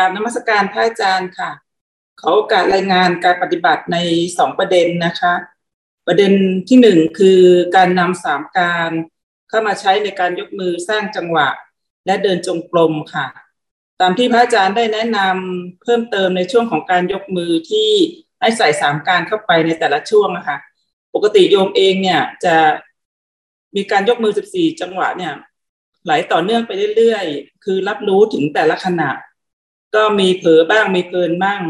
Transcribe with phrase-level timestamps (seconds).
[0.00, 1.50] การนมัสการพระอาจารย์ค่ะ
[2.18, 3.96] เขาการรายงานการปฏิบัติใน
[4.38, 5.34] สองประเด็นนะคะ
[6.06, 6.32] ประเด็น
[6.68, 7.40] ที่หนึ่งคือ
[7.76, 8.90] การนำสามการ
[9.48, 11.48] เข้ามาใช้ในการยกมือสร้างจังหวะ
[12.06, 13.26] และเดินจงกรมค่ะ
[14.00, 17.90] ตามที่พระอาจารย์ได้แนะนำเพิ่มเติมในช่วงของการยกมือที่
[18.40, 20.56] ให้ใส่สามการเข้าไปในแต่ละช่วงนะคะ
[21.14, 22.56] ปกติโยมเองเนี่ยจะ
[23.76, 25.32] มีการยกมือ14จังหวะเนี่ย
[26.04, 29.10] ไหลต่อเนื่องไปเรื่อยๆ คือรับรู้ถึงแต่ละขณะ
[29.94, 31.60] ก็มีเผลอบ้างมีเกินบ้าง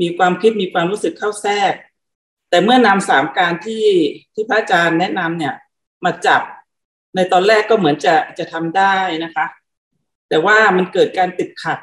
[0.00, 1.72] มีความคิดมีความรู้สึกเข้าแทรก
[2.50, 3.86] แต่เมื่อนำสามการที่
[4.34, 5.54] ที่พระอาจารย์แนะนำเนี่ย
[6.04, 6.42] มาจับ
[7.14, 9.46] ในตอนแรกก็เหมือนจะจะทำได้นะคะ
[10.28, 11.78] แต่ว่ามันเกิดการติดขัด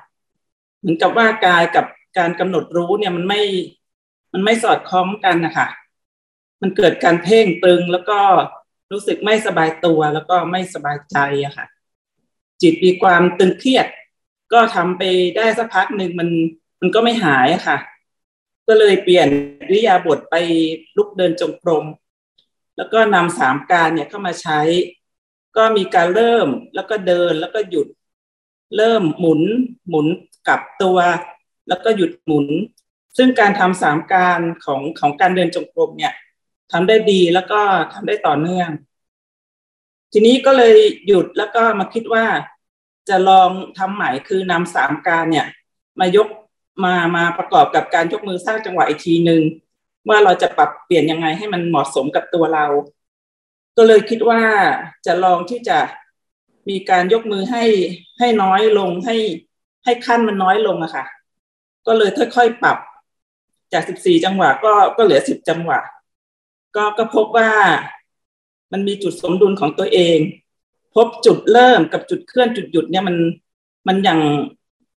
[0.80, 1.86] เหมือนกับว่ากายกับ
[2.18, 3.42] การกำหนดรู้เนี่ยมันไม่
[4.34, 5.68] มันไม่สอดคล้องกันนะคะ
[6.62, 8.20] มันเกิดการเพ่งตึงแล้วก็
[8.92, 11.66] รู้สึกไม่สบายตัวแล้วก็ไม่สบายใจอะค่ะ
[12.62, 13.88] จิตมีความตึงเครียด
[14.54, 15.04] ก็ทำไป
[15.38, 16.30] ได้สักพักหนึ่งมัน
[16.82, 17.78] มันก็ไม่หายค่ะ
[18.68, 19.28] ก็เลยเปลี่ยน
[19.72, 20.36] ริยาบทไป
[20.98, 21.86] ลุกเดินจงกรม
[22.78, 24.60] แล้วก็นำสามการเนี่ยเข้ามาใช้
[25.58, 27.88] ก็มีการเริ่มแล้วก็เดินแล้วก็หยุด
[28.78, 29.42] เริ่มหมุน
[29.90, 30.08] หมุน
[30.48, 30.98] กลับตัว
[31.68, 32.48] แล้วก็หยุดหมุน
[33.18, 36.14] ซึ่งการทำสามการของของการเดินจงกรมเนี่ย
[36.72, 37.60] ทำได้ดีแล้วก็
[37.94, 38.70] ทำได้ต่อเนื่อง
[40.14, 40.76] ทีนี้ก็เลย
[41.08, 42.26] หยุดแล้วก็มาคิดว่า
[43.10, 45.48] จะลองทำใหม่คือนำสามการเนี่ย
[46.00, 46.28] มายก
[46.86, 49.42] มามาประกอบกับการยกมือสร้างจังหวะอีกทีหนึ่ง
[50.10, 52.66] ว่าเราจะปรับเปลี่ยนยังไงให้มันเหมาะสมกับตัวเรา
[53.78, 54.42] ก็เลยคิดว่า
[55.06, 55.80] จะลองที่จะ
[56.70, 57.64] มีการยกมือให้
[58.20, 59.16] ให้น้อยลงให้
[59.86, 61.06] ให้ขั้นมันน้อยลงอะค่ะ
[61.88, 62.78] ก็เลยค่อยๆปรับ
[63.74, 65.80] จากสิบสี่จังหวะก็ก็เหลือสิบจังหวะ
[66.76, 67.52] ก็ก็พบว่า
[68.72, 70.18] มันมีจุดสมดุลของตัวเอง
[70.96, 73.16] พบจุดเริ่มกับจุดเคลื่อนจุดหยุดเนี่ยมัน
[73.88, 74.20] มันอย่าง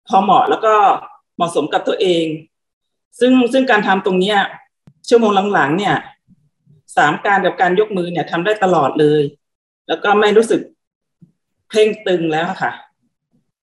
[0.08, 0.74] พอเหมาะแล้วก็
[1.36, 2.26] เหมาะสมกับตัวเอง
[3.20, 4.38] ซึ่งซึ่งการทำตรงเนี้ย
[5.10, 5.96] ชั่วโมงหลังๆเนี่ย
[6.98, 9.24] สามการกับการยกมือเนี่ยทำได้ตลอดเลย
[9.88, 10.62] แล้วก็ไม่รู้สึก
[11.70, 12.72] เพ่งตึงแล้วค่ะ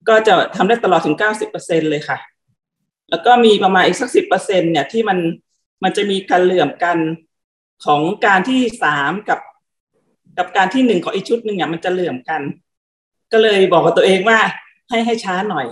[0.07, 2.17] ก็จะทำได้ตลอดถึงเก้าสิบเปอร์เซ็นเลยค่ะ
[3.09, 5.17] แล้วก็มีประมาณอีกสักสิบเปอร์เซ็นเนี่ยที่มัน
[5.83, 6.97] มันจะมีการเหลื่อมกัน
[7.85, 9.39] ของการที่สามกับ
[10.37, 12.41] กับการที่หนึ่งของอีกชุดหนึ่งเนี่ยมันจะเหลื่อมกัน
[13.31, 14.39] ก็เลยบอกกับตัวเองว่า
[14.89, 15.67] ให้ให้ช้าหน่อย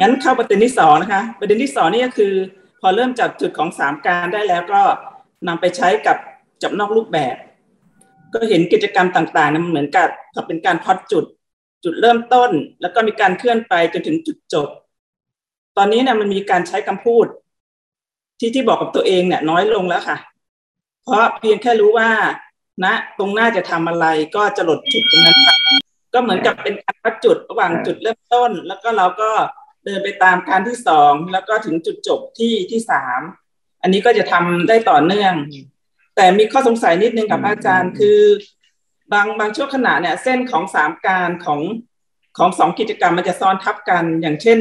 [0.00, 2.32] งั้นเข้าประเด็นที่สองนะคะ ประเด็นที่สองนี่ก็คือ
[2.80, 4.82] พอเริ่มจับจุดของสามการได้แล้วก็
[5.48, 6.16] นำไปใช้กับ
[6.62, 7.36] จับนอกรูปแบบ
[8.32, 11.24] ก็เห็นกิจกรรมต่างๆนั้นเหมือนกับกับเป็นการพอดจุด
[11.84, 12.50] จุดเริ่มต้น
[12.80, 14.68] แล้วก็มีการเคลื่อนไปจนถึงจุดจบ
[15.76, 17.26] ตอนนี้เนี่ยมันมีการใช้คำพูด
[18.38, 20.16] ที่ที่บอกกับตัวเองเนี่ยน้อยลงแล้วค่ะ
[21.02, 22.10] เพราะเพียงแค่รู้ว่า
[22.82, 25.48] นะตรงหน้าจะทำอะไรก็จะหลดจุดตรงนั้นไป
[26.14, 29.30] ก็เหมือนกับเป็นการวัดจุดระหว่างจุดเริ่มต้น แล้วก็เราก็
[29.84, 33.20] เดินไปตามการที่สองแล้วก็ถึงจุดจบที่ที่สาม
[33.82, 35.34] อันนี้ก็จะทำได้ต่อเนื่อง
[36.16, 38.20] แต่มีข้อสงสัยนิดนึงกับอาจารย์คือ
[39.12, 41.60] บางบางช่วงขณะเนี่ย เส้นของสามการของ
[42.38, 44.58] ของสองกิจกรรมมันจะซ้อนทับกันอย่างเช่น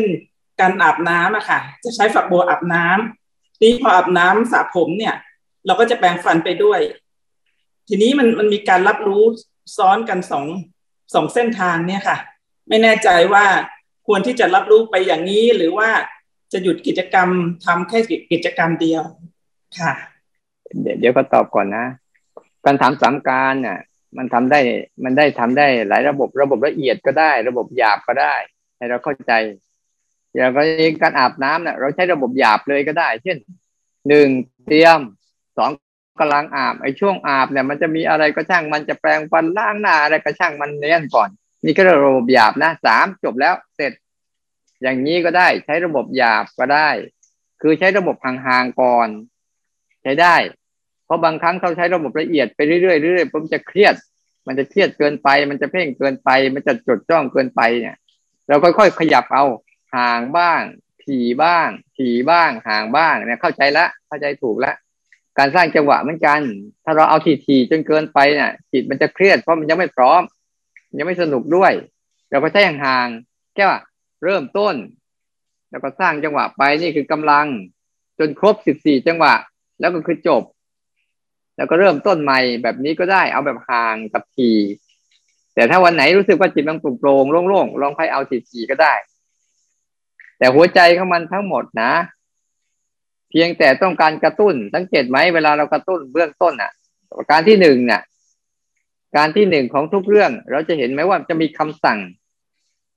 [0.60, 5.16] การอาบน้ำอะค่ะ จะใช้ฝักบัวอาบน้ำนี่พออาบน้ำสระผมเนี่ย
[5.66, 6.80] เราก็จะแปลงฟันไปด้วย
[7.88, 9.24] ทีนี้มันมันมีการรับรู้
[9.78, 10.46] ซ้อนกันสอง
[11.14, 12.18] สองเส้นทางเนี่ยค่ะ
[12.70, 13.46] ไม่แน่ใจว่า
[14.08, 15.90] ควรที่จะรับรู้ไปอย่างนี้หรือว่า
[16.54, 17.30] จะหยุดกิจกรรม
[17.66, 18.00] ทำแค่
[18.32, 19.04] กิจกรรมเดียว
[19.80, 19.94] ค่ะ
[20.82, 21.86] เดี๋ยวเดี๋ยวก็ตอบก่อนนะ
[22.66, 23.80] การทำสามการน่ะ
[24.18, 24.60] มันทำได้
[25.04, 28.36] มันได้ทำได้หลายระบบระบบละเอียดก็ได้ ระบบหยาบก็ได้
[28.78, 29.34] ให้เราเข้าใจ
[30.36, 30.52] อย่าง
[31.02, 33.38] การอาบน้ำเนี่ยเราใช้ระบบหยาบเลยก็ได้ เช่น
[34.08, 34.28] หนึ่ง
[34.66, 35.00] เตรียม
[35.58, 35.72] สอง
[36.20, 41.30] กำลังอาบไอ้ช่วงอาบเนี่ยมันจะมีอะไรก็ช่างมันจะแปลงฟันล้างหน้าอะไรก็ช่างมันเลี้ยนก่อน
[41.66, 43.92] นี่ก็ระบบหยาบนะสามจบแล้วเสร็จ
[44.82, 46.90] อย่างนี้ก็ได้ใช้ระบบหยาบก็ได้
[47.62, 49.08] คือใช้ระบบห่างๆก่อน
[50.02, 50.36] ใช้ได้
[51.06, 53.96] เพราะบางครั้งเราใช้ระบบละเอียดไปเรื่อยๆเรื่อยๆผมจะเครียด
[54.48, 57.98] มันจะเครียดเกินไป มันจะเพ่งเกินไป มันจะจดจ้องเกินไปเนี่ย
[58.48, 59.46] เราค่อยๆขยับเอา
[59.96, 60.62] ห่างบ้าง
[61.06, 61.68] ถี่บ้าง
[61.98, 64.76] ถี่บ้าง ห่างบ้างเนี่ยเข้าใจละเข้าใจถูกแล้ว
[65.38, 66.42] การสร้างจังหวะเหมือนกัน
[66.84, 70.22] ถ้าเราเอาทีๆจนเกินไปเนี่ยจิตมันจะเครียดเพราะมันยังไม่พร้อม
[70.98, 71.72] ยังไม่สนุกด้วย
[72.30, 73.80] เราก็ใช้ห่างๆแค่ว่า
[74.24, 74.76] เริ่มต้น
[75.72, 77.48] แล้วก็สร้างจังหวะไปนี่คือกำลัง
[78.20, 79.34] จนครบสิบสี่จังหวะ
[79.80, 80.44] แล้วก็คือจบ
[81.58, 84.52] แล้วก็เริ่มต้นใหม่แบบนี้ก็ได้เอาแบบห่างกับที
[85.56, 88.94] แต่ถ้าวันไหนรู้สึกว่าจิตมันโปร่งโล่งๆลองค่อยเอาทีๆก็ได้
[90.38, 91.92] แต่หัวใจของมันทั้งหมดนะ
[93.34, 96.72] เพียงแต่ต้องการกระตุ้น สังเกตไหมเวลาเรากระตุ้นเบื้องต้นอะ
[97.32, 98.02] การที่หนึ่งเนี่ย
[99.18, 102.00] การที่หนึ่งของทุกเรื่อง เราจะเห็นไหมว่าจะมีคำสั่ง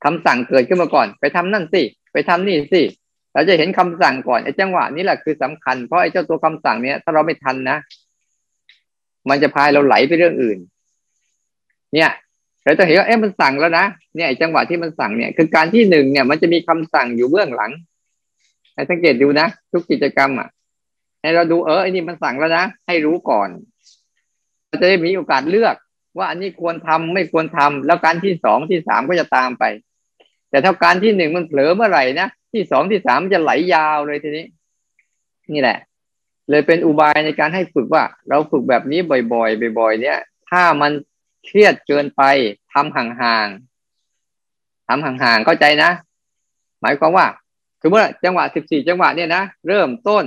[0.04, 2.82] คำสั่งเกิดขึ้นมาก่อน ไปทำนั่นสิไปทำนี่สิ
[3.34, 7.78] เราจะเห็นคำสั่งก่อนไอ้จังหวะนี้แหละคือสำคัญเพราะไอ้เจ้าตัวคำสั่งเนี้ยถ้าเราไม่ทันนะ
[9.28, 10.58] มันจะพายเราไหลไปเรื่องอื่น
[11.94, 12.10] เนี่ย
[12.64, 13.84] เราจะเห็นว่าเอ๊ะมันสั่งแล้วนะ
[14.16, 17.72] เนี่ยจังหวะที่มันสั่งเนี่ย คือการที่หนึ่งเนี่ย มันจะมีคำสั่งอยู่เบื้องหลัง
[18.76, 20.48] ให้สังเกตดูนะ ทุกกิจกรรมอะ
[21.20, 23.48] ให้เราดูเออไอ้นี่มันสั่งแล้วนะ ให้รู้ก่อน
[24.66, 25.76] เราจะได้มีโอกาสเลือก
[26.18, 29.64] ว่าอันนี้ควรทำไม่ควรทำแล้วการที่สองที่สามก็จะตามไป
[30.50, 34.46] แต่ถ้าการที่หนึ่งมันเผลอเมื่อไหร่นะที่สองที่สามจะไหลยาวเลยทีนี้
[35.52, 35.78] นี่แหละ
[36.50, 39.00] เลยเป็นอุบายในการให้ฝึกว่า เราฝึกแบบนี้
[39.32, 40.18] บ่อยๆบ่อย ๆ เนี่ย
[40.50, 40.92] ถ้ามัน
[41.44, 42.22] เครียดเกินไป
[42.72, 45.90] ทำห่างๆทำห่างๆเข้าใจนะ
[46.80, 47.26] หมายความว่า
[47.86, 50.24] คือเมื่อจังหวะสิบสี่จังหวะเนี่ยนะเริ่มต้น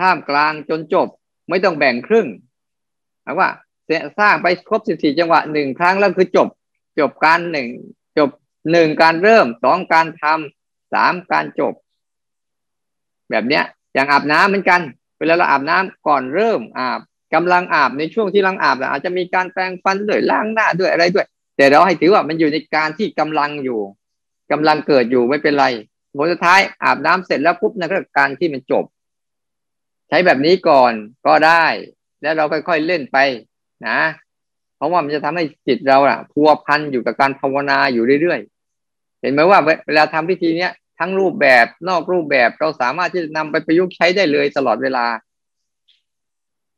[0.00, 1.08] ท่ามกลางจนจบ
[1.48, 2.26] ไม่ต้องแบ่งครึ่ง
[3.22, 3.48] หมายว่า
[4.18, 6.48] สร้างไปครบสิบสี่จังหวะหนึ่งครั้งแล้วคือจบ
[6.98, 7.68] จบการหนึ่ง
[8.18, 8.30] จบ
[8.72, 11.74] หนึ่งการเริ่มสองการทำสามการจบ
[13.30, 13.64] แบบเนี้ย
[13.94, 14.80] อย่างอาบน้ำเหมือนกัน
[15.18, 17.00] เวลาเราอาบน้ำก่อนเริ่มอาบ
[17.34, 21.26] กำลังอาบในช่วงที่ลังอาบอาจจะมีการแปรงฟันด้วยล้างหน้าด้วยอะไรด้วย
[21.56, 23.80] แต่เราให้ถือว่ามันอยู่ในการที่กำลังอยู่
[24.52, 25.66] กำลังเกิดอยู่ไม่เป็นไร
[26.16, 28.84] ผลสุดท้ายอาบน้ำเสร็จแล้วปุ๊บนั่นก็การที่มันจบ
[30.08, 30.92] ใช้แบบนี้ก่อน
[31.26, 31.64] ก็ได้
[32.22, 33.18] แล้วเราค่อยๆเล่นไป
[33.88, 33.98] นะ
[34.76, 45.06] เพราะว่ามันจะทำให้จิตเราอะพัวพันอยู่กับการภาวนาอยู่เรื่อยๆ เห็นไหมว่าเวลาทำพิธีเนี้ยทั้งรูปแบบนอกรูปแบบเราสามารถที่จะนำไปประยุกต์ใช้ได้เลยตลอดเวลา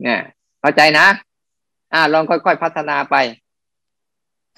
[0.02, 0.20] เนี่ย
[0.60, 1.06] เข้าใจนะ
[1.92, 3.16] อ่าลองค่อยๆพัฒนาไป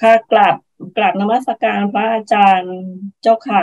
[0.01, 0.55] ค่ะกลับ
[0.97, 2.77] กลับนมัสการพระอาจารย์
[3.23, 3.63] เจ้าค่ะ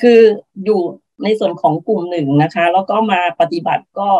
[0.00, 0.20] คือ
[0.64, 0.80] อยู่
[1.24, 4.10] ในส่วนของกลุ่มหนึ่งนะคะ แล้วก็มาปฏิบัติก็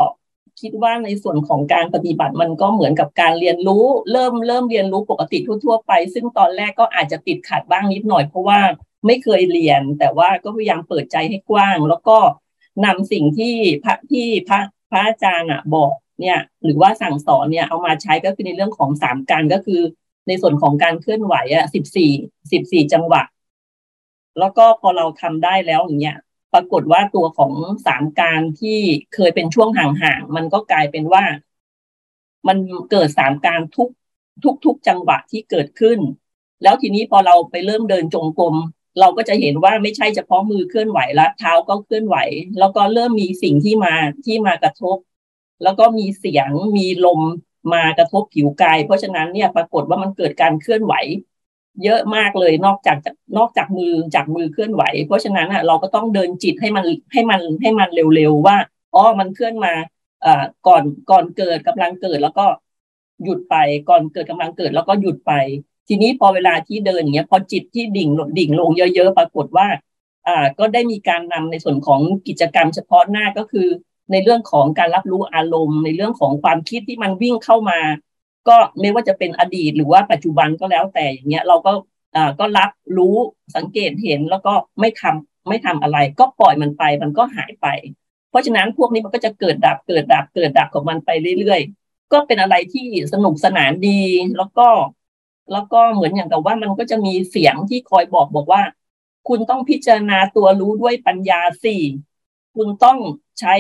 [0.61, 8.61] คิดว่าในส่วนของการปฏิบัติมันก็เหมือนกับการเรียนรู้ เริ่มเริ่มเรียนรู้ปกติทั่วๆไป ซึ่งตอนแรกก็อาจจะติดขัดบ้างนิดหน่อยเพราะว่า
[9.06, 12.19] ไม่เคยเรียน แต่ว่าก็พยายามเปิดใจให้กว้าง แล้วก็
[12.85, 13.55] นำสิ่งที่
[13.85, 14.61] พระที่พระ
[14.91, 19.81] พระอาจารย์อะบอกเนี่ย หรือว่าสั่งสอนเนี่ยเอามาใช้ก็คือในเรื่องของสามการก็คือ
[20.26, 22.12] ในส่วนของการเคลื่อนไหวอะสิบสี่
[22.53, 23.23] สิบสี่จังหวะ
[24.38, 26.19] แล้วก็พอเราทำได้แล้วอย่างเงี้ย
[26.55, 27.53] ปรากฏว่าตัวของ
[27.87, 28.79] สามการที่
[29.15, 31.25] เคยเป็นช่วงห่างๆมันก็กลายเป็นว่า
[32.49, 32.59] มัน
[32.91, 33.88] เกิดสามการทุก
[34.44, 35.99] ทุกทุกจังหวะที่เกิดขึ้น
[36.62, 38.55] แล้วทีนี้พอเราไปเริ่มเดินจงกรม
[39.00, 42.17] เราก็จะเห็นว่าไม่ใช่เฉพาะมือเคลื่อนไหวละเท้าก็เคลื่อนไหว
[42.59, 43.94] แล้วก็เริ่มมีสิ่งที่มา
[44.25, 44.97] ที่มากระทบ
[45.62, 47.20] แล้วก็มีเสียงมีลม
[47.72, 50.94] มากระทบผิวกาย เพราะฉะนั้นเนี่ยปรากฏว่ามันเกิดการเคลื่อนไหว
[51.82, 52.96] เยอะมากเลยนอกจาก
[53.37, 58.56] นอกจากมือจากมือเคลื่อนไหว เพราะฉะนั้นอะเราก็ต้องเดินจิตให้มันให้มันให้มันเร็วๆว่า
[58.94, 59.72] อ๋อมันเคลื่อนมา
[60.25, 62.46] อ่าก่อนก่อนเกิดกำลังเกิดแล้วก็
[63.22, 63.55] หยุดไป
[63.88, 65.32] ก่อนเกิดกำลังเกิดแล้วก็หยุดไป
[65.88, 68.08] ทีนี้พอเวลาที่เดินอย่างเงี้ยพอจิตที่ดิ่ง
[68.38, 69.67] ดิ่งลงเยอะ ๆ ปรากฏว่า
[70.26, 73.69] อ่าก็ได้มีการนำในส่วนของกิจกรรมเฉพาะหน้าก็คือ
[74.11, 77.81] ในเรื่องของการรับรู้อารมณ์ ในเรื่องของความคิดที่มันวิ่งเข้ามา
[78.49, 81.73] ก็ไม่ว่าจะเป็นอดีตหรือว่าปัจจุบันก็แล้วแต่อย่างเงี้ยเราก็
[82.17, 83.17] อ่าก็รับรู้
[83.56, 87.67] สังเกตเห็นแล้วก็ไม่ทำไม่ทำอะไร ก็ปล่อยมันไปมันก็หายไป
[88.31, 94.01] เพราะฉะนั้นพวกนี้มันก็จะเกิดดับเกิดดับเกิดดับของมันไปเรื่อยๆ ก็เป็นอะไรที่สนุกสนานดี
[94.37, 94.69] แล้วก็
[95.53, 98.63] แล้วก็เหมือนอย่างกับว่ามันก็จะมีเสียงที่คอยบอกบอกว่า
[99.29, 101.82] คุณต้องพิจารณาตัวรู้ด้วยปัญญาสี่
[102.56, 102.99] คุณต้อง
[103.41, 103.55] ใช้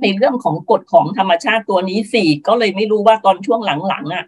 [0.00, 4.24] ในเรื่องของกฎของธรรมชาติตัวนี้สี่ก็เลยไม่รู้ว่าตอนช่วงหลังๆอะ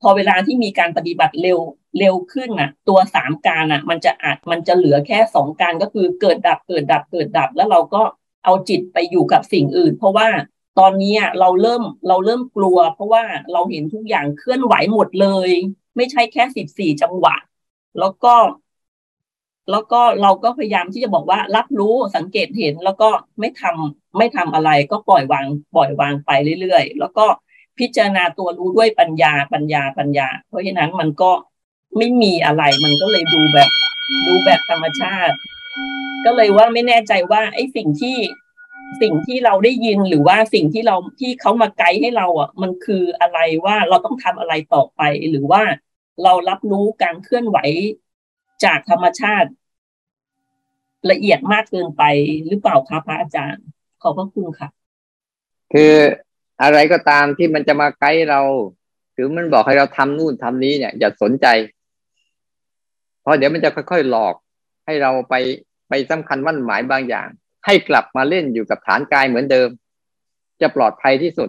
[0.00, 1.58] พอเวลาที่มีการปฏิบัติเร็ว
[1.98, 8.02] เร็วขึ้นอะ ตัวสามการอะ มันจะอาจมันจะเหลือแค่สองการก็คือเกิดดับเกิดดับเกิดดับ แล้วเราก็
[8.44, 10.28] เอาจิตไปอยู่กับสิ่งอื่น เพราะว่า
[10.78, 15.50] ตอนนี้เราเริ่มเราเริ่มกลัว เพราะว่าเราเห็นทุกอย่างเคลื่อนไหวหมดเลย
[15.96, 17.34] ไม่ใช่แค่สิบสี่จังหวะ
[17.98, 18.34] แล้วก็
[19.70, 27.26] แล้วก็เราก็พยายามที่จะบอกว่ารับรู้สังเกตเห็น แล้วก็ไม่ทำไม่ทำอะไร ก็ปล่อยวางปล่อยวางไปเรื่อยๆ แล้วก็
[27.78, 31.32] พิจารณาตัวรู้ด้วยปัญญาปัญญาปัญญา เพราะฉะนั้นมันก็
[31.96, 33.70] ไม่มีอะไรมันก็เลยดูแบบ
[34.26, 35.36] ดูแบบธรรมชาติ
[36.24, 38.16] ก็เลยว่าไม่แน่ใจว่าไอ้สิ่งที่
[39.02, 45.00] สิ่งที่เราได้ยินหรือว่าสิ่งที่เราที่เขามาไกด์ให้เราอะ มันคืออะไรว่าเราต้องทำอะไรต่อไป
[45.30, 45.62] หรือว่า
[46.24, 47.58] เรารับรู้การเคลื่อนไหว
[48.64, 49.50] จากธรรมชาติ
[51.10, 52.02] ละเอียดมากเกินไป
[52.46, 53.64] หรือเปล่าคะพระอาจารย์
[54.02, 54.68] ขอบพระคุณค่ะ
[55.72, 55.92] คือ
[56.62, 58.40] อะไรก็ตามที่มันจะมาไกด์เรา
[59.12, 61.46] หรือมันบอกให้เราทำนู่นทำนี้เนี่ย อย่าสนใจ
[63.20, 64.34] เพราะเดี๋ยวมันจะค่อยๆหลอก
[64.86, 65.34] ให้เราไป
[65.88, 67.28] ไปสำคัญวั่นหมายบางอย่าง
[67.66, 69.68] ให้กลับมาเล่นอยู่กับฐานกายเหมือนเดิม
[70.60, 71.48] จะปลอดภัยที่สุด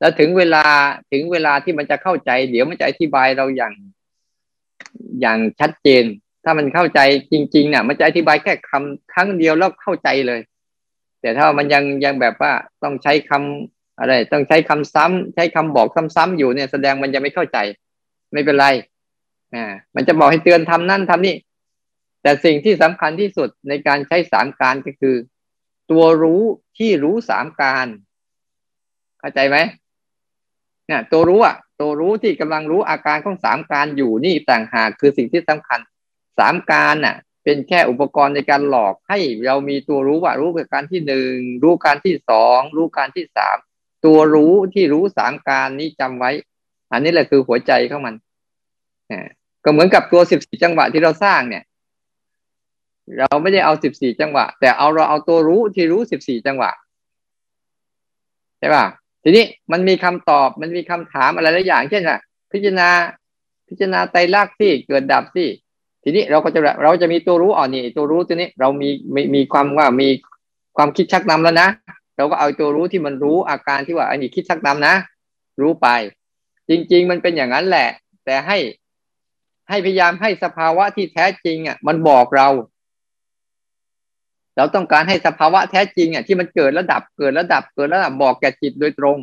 [0.00, 0.64] แล้วถึงเวลา
[1.12, 3.74] ถึงเวลาที่มันจะเข้าใจ เดี๋ยวมันจะอธิบายเราอย่าง
[5.20, 6.04] อย่างชัดเจน
[6.44, 7.00] ถ้ามันเข้าใจ
[7.32, 10.40] จริงๆเนี่ยมันจะอธิบายแค่คำครั้งเดียวแล้วเข้าใจเลย
[11.20, 17.58] แต่ถ้ามันยังยังแบบว่าต้องใช้คำอะไร ต้องใช้คำซ้ำใช้คำบอกซ้ำๆอยู่เนี่ยแสดงมันยังไม่เข้าใจ
[18.32, 18.66] ไม่เป็นไร
[19.54, 21.36] อ่ามันจะบอกให้เตือนทำนั่นทำนี่
[22.22, 25.16] แต่สิ่งที่สำคัญที่สุดในการใช้สามการก็คือ
[25.90, 26.42] ตัวรู้
[26.78, 27.86] ที่รู้สามการ
[29.20, 29.56] เข้าใจไหม
[30.86, 35.80] เนี่ยตัวรู้อะ ตัวรู้ที่กำลังรู้อาการของสามการอยู่นี่ต่างหากคือสิ่งที่สำคัญ
[36.38, 43.56] สามการน่ะ เป็นแค่อุปกรณ์ในการหลอกให้เรามีตัวรู้ว่ารู้การที่หนึ่งรู้การที่สองรู้การที่สาม
[44.04, 46.30] ตัวรู้ที่รู้สามการนี้จำไว้
[46.92, 48.14] อันนี้แหละคือหัวใจของมัน
[49.64, 51.64] ก็เหมือนกับตัวสิบสี่จังหวะที่เราสร้างเนี่ย
[53.18, 56.70] เราไม่ได้เอาสิบสี่จังหวะ แต่เอาเราเอาตัวรู้ที่รู้สิบสี่จังหวะ
[58.58, 58.84] ใช่ป่ะ
[59.22, 62.18] ทีนี้มันมีคำตอบมันมีคำถามอะไรหลายอย่าง เช่นอะ
[62.52, 62.88] พิจารณา
[63.68, 65.48] พิจารณาไตรลักษณ์ที่เกิดดับที่
[66.02, 70.08] ทีนี้เราก็จะเราจะมีตัวรู้อ่อนนี่ตัวรู้ตัวนี้เรามีมีมีความว่ามี
[70.76, 71.68] ความคิดชักนำแล้วนะ
[72.16, 74.94] เราก็เอาตัวรู้ที่มันรู้อาการที่ว่าอันนี้คิดชักนำนะ
[75.60, 75.88] รู้ไป
[76.68, 77.88] จริง ๆ มันเป็นอย่างนั้นแหละ
[78.24, 78.58] แต่ให้
[79.68, 82.48] ให้พยายามให้สภาวะที่แท้จริงอะ มันบอกเรา
[84.56, 89.18] เราต้องการให้สภาวะแท้จริงอะที่มันเกิดระดับเกิดระดับเกิดระดับบอกแก่จิตโดยตรง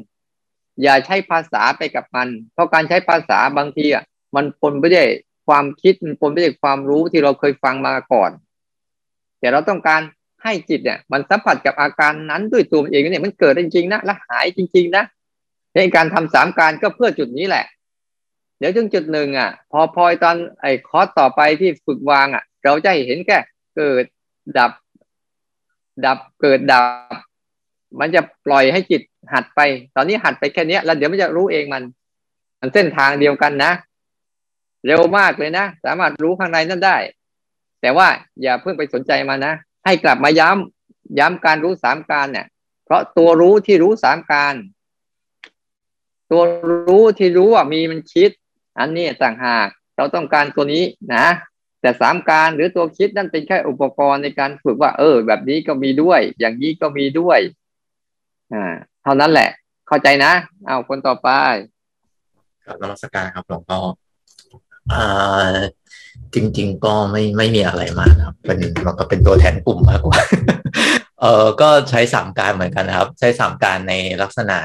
[0.84, 4.03] อย่าใช้ภาษาไปกับมัน เพราะการใช้ภาษาบางทีอะ
[4.36, 5.07] มันปนไปด้วย
[5.48, 8.32] ความคิดมันปนไปด้วยความรู้ที่เราเคยฟังมาก่อน
[9.39, 10.01] แต่เราต้องการ
[10.44, 15.04] ให้จิตเนี่ย มันสัมผัสกับอาการนั้นด้วยตัวเองเนี่ยมันเกิดจริงๆนะและหายจริง ๆ นะ
[15.75, 17.66] ในการทำสามการก็เพื่อจุดนี้แหละ
[18.60, 23.38] เดี๋ยวถึงจุดหนึ่งอะ พอพอยตอนไอ้คอร์สต่อไปที่ฝึกวางอะ เราจะเห็นแค่
[23.77, 24.04] เกิด
[24.58, 24.72] ดับ
[26.06, 26.84] ดับเกิดดับ
[28.00, 29.01] มันจะปล่อยให้จิต
[29.34, 29.60] หัดไป
[29.96, 31.84] ตอนนี้หัดไปแค่นี้แล้วเดี๋ยวมันจะรู้เองมัน
[32.62, 33.72] มันเส้นทางเดียวกันนะ
[34.88, 36.98] เร็วมากเลยนะ สามารถรู้ข้างในนั้นได้
[37.82, 38.08] แต่ว่า
[38.41, 39.53] อย่าเพิ่งไปสนใจมันะ
[39.86, 42.48] ให้กลับมาย้ำย้ำการรู้สามการเนี่ย
[42.86, 44.56] เพราะตัวรู้ที่รู้สามการ
[46.32, 46.41] ตัว
[46.89, 48.32] รู้ที่รู้ว่ามีมันคิด
[48.79, 49.67] อันนี้ต่างหาก
[49.98, 51.27] เราต้องการตัวนี้นะ
[51.82, 57.39] แต่สามการหรือตัวคิดนั่นเป็นแค่อุปกรณ์ในการฝึกว่า เออ แบบนี้ก็มีด้วย อย่างนี้ก็มีด้วย
[58.53, 59.50] อ่า เท่านั้นแหละ
[59.88, 60.34] เข้าใจนะ
[60.67, 61.29] เอาคนต่อไป
[62.65, 63.79] กับนมัสการครับหลวงพ่อ
[64.94, 65.56] อ่า
[66.34, 70.20] จริง ๆ ก็ไม่ไม่มีอะไรมากครับเป็นมันก็เป็นตัวแทนกลุ่มมากกว่า
[71.22, 74.58] เออก็ใช้สามการเหมือนกันนะครับ ใช้สามการในลักษณะ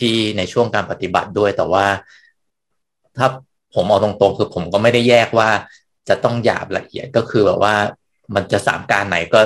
[0.00, 1.86] ที่ในช่วงการปฏิบัติด้วยแต่ว่า
[3.16, 3.28] ถ้า
[3.74, 5.50] ผมเอาตรงๆคือผมก็ไม่ได้แยกว่า
[6.08, 7.74] จะต้องหยาบละเอียดก็คือแบบว่า
[8.34, 9.40] มันจะสามการไหนก็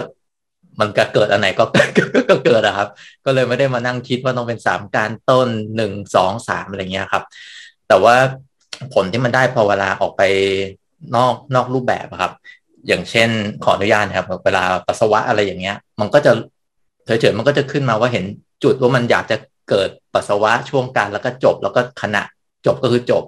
[0.80, 1.64] มันก็เกิดอันไหนก็
[2.30, 2.88] ก็เกิดอะครับ
[3.24, 7.24] ก็เลยไม่ได้มานั่งคิดว่าต้องเป็นสามการต้นหนึ่งสองสามอะไรเงี้ยครับ
[7.88, 8.16] แต่ว่า
[8.94, 10.22] ผลที่มันได้พอเวลาออกไป
[11.16, 12.32] นอกนอกรูปแบบครับ
[12.86, 13.30] อย่างเช่น
[13.64, 16.32] ขออนุญาตครับ เวลาปัสสาวะอะไรอย่างเงี้ย มันก็จะ
[17.06, 18.24] เฉยๆมันก็จะขึ้นมาว่าเห็น
[18.64, 19.36] จุดว่ามันอยากจะ
[19.68, 22.22] เกิดปัสสาวะช่วงการแล้วก็จบแล้วก็ขณะ
[22.66, 23.24] จบก็คือจบ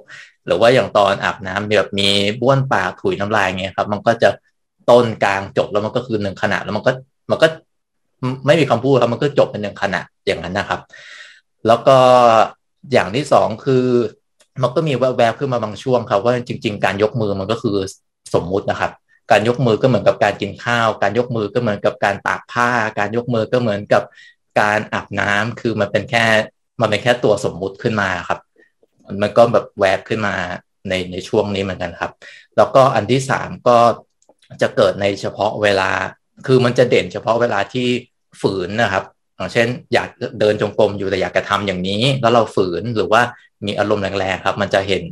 [0.46, 2.08] หรือว่าอย่างตอนอาบน้ำแบบมี
[2.40, 4.30] บ้วนปากถุยน้ำลายเงี้ยครับ มันก็จะ
[4.90, 6.92] ต้นกลางจบแล้วมันก็คือหนึ่งขณะแล้วมันก็
[7.30, 7.46] มันก็
[8.46, 10.80] ไม่มีคำพูดครับมันก็จบเป็นหนึ่งขณะอย่างนั้นนะครับ
[11.66, 11.96] แล้วก็
[12.92, 13.86] อย่างที่สองคือ
[14.62, 17.76] มันก็มีแวบๆขึ้นมาบางช่วงครับว่าจริง ๆ การยกมือมันก็คือ
[18.34, 18.92] สมมุตินะครับ
[19.30, 24.02] การยกมือก็เหมือนกับการกินข้าว การยกมือก็เหมือนกับการตากผ้า การยกมือก็เหมือนกับ
[24.60, 26.24] การอาบน้ำคือมันเป็นแค่
[26.80, 28.40] มันเป็นแค่ตัวสมมุติขึ้นมาครับ
[29.22, 30.34] มันก็แบบแวบขึ้นมา
[30.88, 32.12] ในในช่วงนี้เหมือนกันครับ
[32.56, 33.78] แล้วก็อันที่สามก็
[34.62, 35.90] จะเกิดในเฉพาะเวลา
[36.46, 37.88] คือมันจะเด่นเฉพาะเวลาที่
[38.40, 39.04] ฝืนนะครับ
[39.52, 40.08] เช่นอยาก
[40.40, 43.22] เดินจงกรมอยู่แต่อยากจะทำอย่างนี้ แล้วเราฝืนหรือว่า
[43.66, 45.04] มีอารมณ์แรงๆครับ มันจะเห็น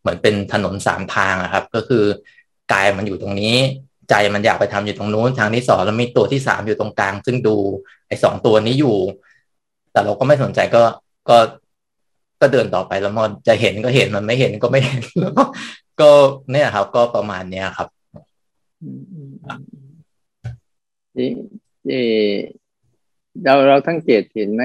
[0.00, 2.04] เหมือนเป็นถนนสามทางครับ ก็คือ
[2.72, 3.56] กายมันอยู่ตรงนี้
[4.10, 7.56] ใจมันอยากไปทำอยู่ตรงนู้นทางที่สองแล้วมีตัวที่สามอยู่ตรงกลาง ซึ่งดู
[8.08, 8.96] ไอ้สองตัวนี้อยู่
[9.92, 10.82] แต่เราก็ไม่สนใจก็
[11.28, 11.36] ก็
[12.40, 15.44] ก็เดินต่อไปแล้วมันจะเห็นก็เห็นมันไม่เห็นก็ไม่เห็นแล้วก็
[16.00, 16.10] ก็
[16.50, 17.88] เนี่ยครับ ก็ประมาณเนี้ยครับ
[21.88, 21.92] เอ
[23.44, 24.64] เราเราทั้งเกตเห็นไหม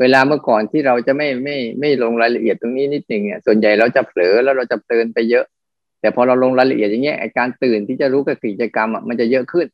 [0.00, 5.44] เวลาเมื่อก่อนที่เราจะไม่ไม่ไม่ลงรายละเอียดตรงนี้นิดหนึ่งเนี่ย ส่วนใหญ่เราจะเผลอแล้วเราจะเตือนไปเยอะ
[6.00, 9.66] แต่พอเราลงรายละเอียดอย่างเงี้ยการตื่นที่จะรู้กับกิจกรรมอะมันจะเยอะขึ้น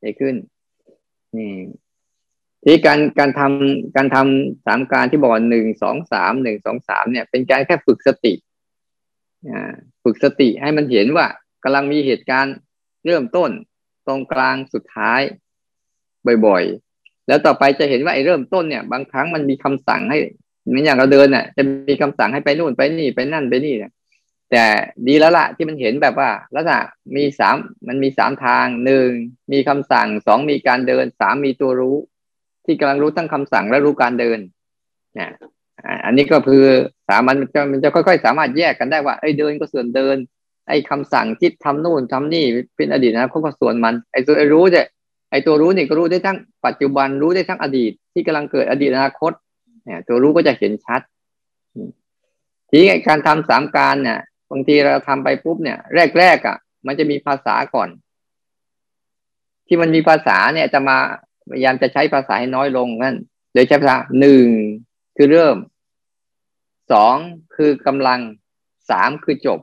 [0.00, 0.34] เยอะขึ้น
[1.36, 1.54] นี่
[2.64, 8.34] ที่การการทำการทำสามการที่บอกหนึ่งสองสามหนึ่งสองสามเนี่ย เป็นการแค่ฝึกสติ
[10.02, 11.26] ฝึกสติให้มันเห็นว่า
[11.64, 12.54] กำลังมีเหตุการณ์
[13.06, 13.50] เริ่มต้น
[14.06, 15.20] ตรงกลางสุดท้าย
[16.46, 16.87] บ่อยๆ
[17.28, 20.18] แล้วต่อไปจะเห็นว่าไอ้เริ่มต้นเนี่ย บางครั้งมันมีคำสั่งให้
[20.66, 23.92] เหมือนอย่างเราเดินเนี่ยจะมีคำสั่งให้ไปนู่นไปนี่ไปนั่นไปนี่เนี่ย
[24.50, 24.64] แต่
[25.06, 26.80] ดีแล้วล่ะที่มันเห็นแบบว่าลักษณะ
[27.16, 27.56] มีสาม
[27.88, 29.08] มันมีสามทางหนึ่ง
[29.52, 31.96] มีคำสั่งสองมีการเดินสามมีตัวรู้
[32.64, 34.38] ที่กำลังรู้ทั้งคำสั่งและรู้การเดิน
[35.14, 35.30] เนี่ย
[36.04, 36.64] อันนี้ก็คือ
[37.08, 40.16] สามัญมันจะมันจะค่อย ๆ สามารถแยกกันได้ว่าไอ้เดินก็ส่วนเดิน
[40.68, 42.44] ไอ้คำสั่งที่ทำนู่นทำนี่
[42.76, 44.86] เป็นอดีตนะเขาก็ส่วนมันไอ้ตัวไอ้รู้เนี่ย
[45.30, 49.32] ไอ้ตัวรู้นี่ก็รู้ได้ทั้งปัจจุบันรู้ได้ทั้งอดีต ที่กำลังเกิดอดีตอนาคต
[49.84, 51.00] เนี่ยตัวรู้ก็จะเห็นชัด
[52.68, 54.18] ทีนี้การทำสามการเนี่ย
[54.50, 55.78] บางทีเราทำไปปุ๊บเนี่ย
[56.18, 56.56] แรกๆอะ
[56.86, 57.88] มันจะมีภาษาก่อน
[59.66, 60.96] ที่มันมีภาษาเนี่ยจะมา
[61.50, 63.16] พยายามจะใช้ภาษาให้น้อยลงนั่น
[63.52, 64.46] โดยใช้ภาษาหนึ่ง
[65.16, 65.56] คือเริ่ม
[66.92, 67.16] สอง
[67.56, 68.20] คือกำลัง
[68.90, 69.58] สามคือจบ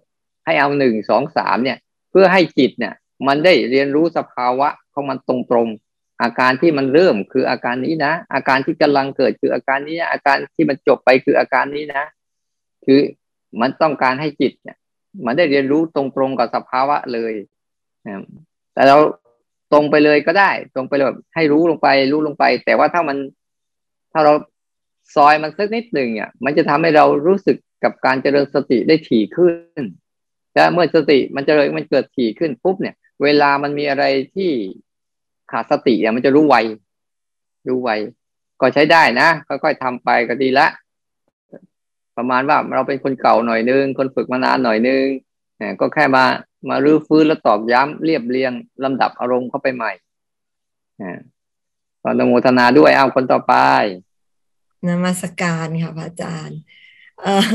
[0.46, 1.78] ให้เอาหนึ่งสองสามเนี่ย
[2.12, 2.94] เพื่อให้จิตเนี่ย
[3.28, 12.04] มันได้เรียนรู้สภาวะ ของมันตรงๆ อาการที่มันเริ่มคืออาการนี้นะ อาการที่กำลังเกิดคืออาการนี้อาการที่มันจบไปคืออาการนี้นะ
[12.86, 13.00] คือ
[13.62, 14.78] มันต้องการให้จิตเนี่ย
[15.26, 17.34] มันได้เรียนรู้ตรงๆกับสภาวะเลย
[18.74, 18.98] แต่เรา
[19.74, 23.18] ตรงไปเลยก็ได้ ตรงไปเลยแบบให้รู้ลงไป รู้ลงไป แต่ว่าถ้ามัน
[24.14, 24.34] ถ้าเรา
[25.16, 29.84] ซอยมันสักนิดหนึ่งอะมันจะทำให้เรารู้สึกกับการเจริญสติได้ถี่ขึ้น
[30.56, 34.52] และเมื่อสติมันเจริญมันเกิดถี่ขึ้นปุ๊บเนี่ย เวลามันมีอะไรที่
[35.52, 36.56] ขาดสติเนี่ยมันจะรู้ไว
[37.68, 37.90] รู้ไว
[38.62, 40.68] ก็ใช้ได้นะค่อยๆทำไปก็ดีละ
[42.18, 45.06] ประมาณว่าเราเป็นคนเก่าหน่อยนึง คนฝึกมานานหน่อยนึง
[45.80, 46.26] ก็แค่มา
[46.70, 49.92] มารื้อฟื้นแล้วตอบย้ำเรียบเรียงลำดับอารมณ์เข้าไปใหม่
[52.02, 53.54] ขอนโมทนาด้วยเอาคนต่อไป
[54.88, 56.60] นมัสการค่ะพระอาจารย์
[57.22, 57.46] เออ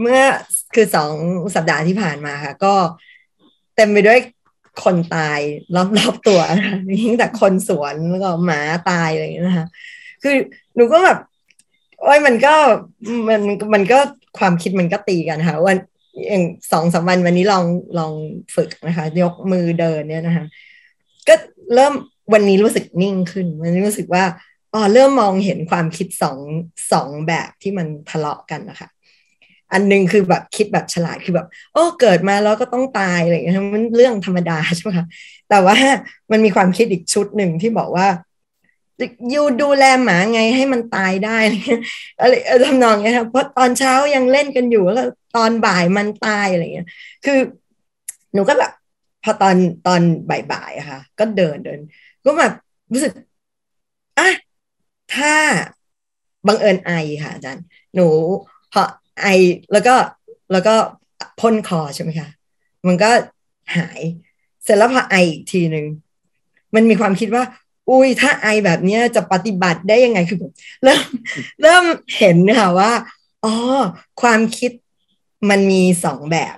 [0.00, 0.20] เมื่อ
[0.74, 1.12] คือสอง
[1.54, 2.74] สัปดาห์ที่ผ่านมาค่ะ ก็
[3.76, 4.18] เต็มไปด้วย
[4.82, 5.40] คนตาย
[5.98, 6.40] รอบๆตัว
[7.00, 9.66] ยิ่งแต่คนสวนแล้วก็หมาตายอะไรอย่างนี้ยนะคะ
[10.22, 10.34] คือ
[10.76, 11.18] หนูก็แบบ
[12.02, 12.54] โอ้ยมันก็
[13.28, 13.40] มัน
[13.74, 13.98] มันก็
[14.38, 15.78] ความคิดมันก็ตีกันค่ะวัน
[16.28, 17.64] อย่างสองสามวันวันนี้ลอง
[17.98, 18.12] ลอง
[18.54, 20.44] ฝึกนะคะ ยกมือเดินเนี่ยนะคะ
[21.28, 21.34] ก็
[21.74, 21.94] เริ่ม
[22.32, 24.24] วันนี้รู้สึกนิ่งขึ้นวันนี้รู้สึกว่า
[24.74, 26.38] อ๋อเริ่มมองเห็นความคิดสอง
[26.92, 28.88] สองแบบที่มันทะเลาะกันนะคะ
[29.72, 35.06] อันนึงคือแบบคิดแบบฉลาดคือแบบโอ้เกิดมาแล้วก็ต้องตายอะไรอย่างเงี้ยมันเรื่องธรรมดาใช่ไหมคะ
[35.50, 35.76] แต่ว่า
[36.30, 38.06] มันมีความคิดอีกชุดหนึ่งที่บอกว่า
[39.30, 41.38] อยู่ดูแลหมาไงให้มันตายได้
[42.20, 42.32] อะไร
[42.64, 45.06] ทำนองเงี้ยครับเพราะตอนเช้ายังเล่นกันอยู่แล้ว
[45.36, 46.86] ตอนบ่ายมันตายอะไรเงี้ย
[47.24, 47.38] คือ
[48.34, 48.72] หนูก็แบบ
[49.24, 49.56] พอตอน
[49.86, 51.80] ตอนบ่ายๆอะค่ะ ก็เดินเดิน
[52.24, 52.52] ก็แบบ
[52.92, 53.12] รู้สึก
[54.18, 54.28] อะ
[55.14, 55.34] ถ้า
[56.46, 56.90] บังเอิญไอ
[57.22, 58.08] ค่ะอาจารย์ หนู
[58.72, 58.82] พอ
[59.20, 59.26] ไอ
[59.72, 59.94] แล้วก็
[60.52, 60.74] แล้วก็
[61.40, 62.28] พ่นคอใช่ไหมคะ
[62.86, 63.10] มันก็
[63.76, 64.00] หาย
[64.64, 65.86] เสร็จแล้วพอไออีกทีหนึ่ง
[66.74, 67.44] มันมีความคิดว่า
[67.88, 70.38] อุ้ยถ้าไอแบบนี้จะปฏิบัติได้ยังไงคือ
[70.84, 71.04] เริ่ม
[71.62, 71.84] เริ่ม
[72.16, 72.92] เห็นค่ะว่า
[73.44, 73.54] อ๋อ
[74.22, 74.70] ความคิด
[75.50, 76.56] มันมีสองแบบ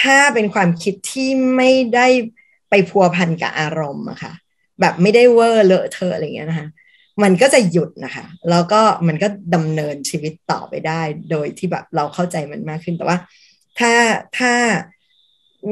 [0.00, 2.06] ถ้าเป็นความคิดที่ไม่ได้
[2.70, 4.32] ไปพัวพันกับอารมณ์อะค่ะ
[4.80, 6.68] แบบไม่ได้เวอร์เลอะเทอะอะไรเงี้ยนะคะ
[7.22, 13.18] มันก็จะหยุดนะคะ แล้วก็มันก็ดำเนินชีวิตต่อไปได้ โดยที่แบบเราเข้าใจมันมากขึ้นแต่ว่า
[13.78, 13.92] ถ้า
[14.38, 14.52] ถ้า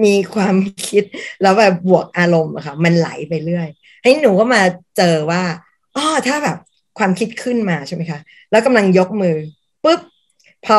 [0.05, 1.05] มีความคิด
[1.42, 3.68] แล้วแบบบวกอารมณ์อะค่ะมันไหลไปเรื่อย
[4.03, 4.62] ให้หนูก็มา
[4.96, 5.42] เจอว่า
[5.96, 6.59] อ๋อถ้าแบบ
[6.98, 8.18] ความคิดขึ้นมาใช่ไหมคะ
[8.50, 9.37] แล้วกำลังยกมือ
[9.85, 10.00] ปุ๊บ
[10.66, 10.76] พอ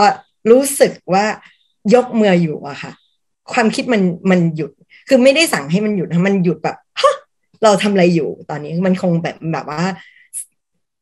[0.52, 1.26] รู้สึกว่า
[1.96, 2.92] ยกมืออยู่อะค่ะ
[3.54, 4.72] ความคิดมันมันหยุด
[5.08, 7.16] คือไม่ได้สั่งให้มันหยุดนะมันหยุดแบบฮะ
[7.64, 9.82] เราทำอะไรอยู่ตอนนี้มันคงแบบแบบว่า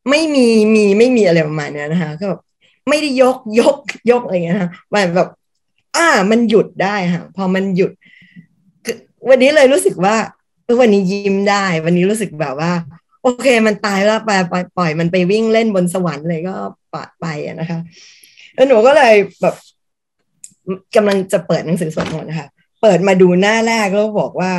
[0.09, 2.41] ไม่มีมีไม่มีอะไรประมาณนี้นะคะก็แบบ
[2.89, 3.77] ไม่ได้ยกยก
[4.11, 5.29] ยกอะไรเงี้ยนะมันแบบ
[5.97, 7.91] อ่า มันหยุดได้ค่ะพอมันหยุด
[9.29, 10.15] วันนี้เลยรู้สึกว่า
[10.79, 12.71] วันนี้ยิ้มได้ วันนี้รู้สึกแบบว่า
[13.23, 16.55] โอเค มันตายแล้วไปปปล่อยมันไปวิ่งเล่นบนสวรรค์เลยก็
[16.93, 17.25] ปะไป
[17.59, 17.79] นะคะ
[18.55, 19.55] แล้วหนูก็เลยแบบ
[20.95, 22.47] กำลังจะเปิดหนังสือสวดมนต์นะคะ
[22.81, 24.51] เปิดมาดูหน้าแรกแล้วบอกว่า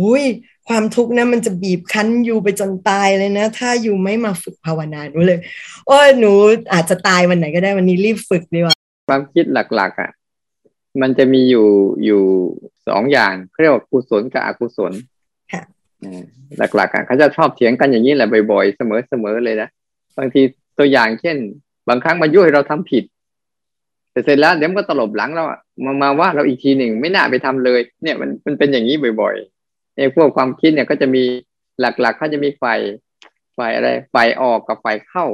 [0.00, 0.24] อุ้ย
[0.68, 5.38] ความทุกข์นะมันจะบีบคั้นอยู่ไปจนตายเลยนะ ถ้าอยู่ไม่มาฝึกภาวนาหนูเลย
[5.86, 6.32] โอ้ยหนู
[6.72, 8.76] อาจจะตายวันไหนก็ได้วันนี้รีบฝึกดีกว่า
[9.08, 10.10] ความคิดหลักๆอะ
[11.00, 11.68] มันจะมีอยู่
[12.04, 12.22] อยู่
[12.88, 14.92] สองอย่างเรียกว่ากุศลกับอกุศล
[16.58, 19.68] หลักๆอะเขาจะชอบเถียงกันอย่างนี้แหละบ่อยๆ เสมอๆเลยนะ
[20.18, 20.42] บางที
[20.78, 21.36] ตัวอย่างเช่น
[21.88, 23.04] บางครั้งมันยุ่ยเราทำผิด
[24.12, 29.34] แต่เสร็จแล้วเดี๋ยวมันก็ตลบหลังเราอะมามาว่าเราอีกทีหนึ่งไม่น่าไปทำเลย เนี่ยมันมันเป็นอย่างนี้บ่อย
[29.94, 31.24] ๆในพวกความคิดเนี่ยก็จะมี
[31.80, 32.80] หลักๆเขาจะมีฝ่าย
[33.58, 35.26] ฝ่ายอะไรฝ่ายออกกับฝ่ายเข้า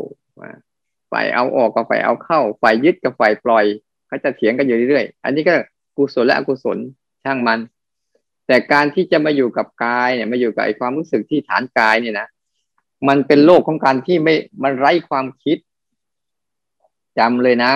[1.13, 3.65] ฝ่ายเอาออกกับฝ่ายเอาเข้า ฝ่ายยึดกับฝ่ายปล่อย
[4.07, 5.55] เขาจะเถียงกันอยู่เรื่อยๆอันนี้ก็
[5.97, 6.79] กุศลและอกุศล
[7.25, 7.61] ช่างมัน
[8.47, 12.29] แต่การที่จะมาอยู่กับกายเนี่ยมาอยู่กับไอ้ความรู้สึกที่ฐานกายเนี่ยนะ
[13.09, 15.59] มันเป็นโลกของการที่ไม่มันไร้ความคิด
[17.19, 17.73] จำเลยนะ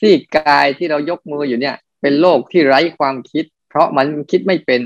[0.00, 4.80] ซีกกายที่เรายกมืออยู่เนี่ย เป็นโลกที่ไร้ความคิด เพราะมันคิดไม่เป็น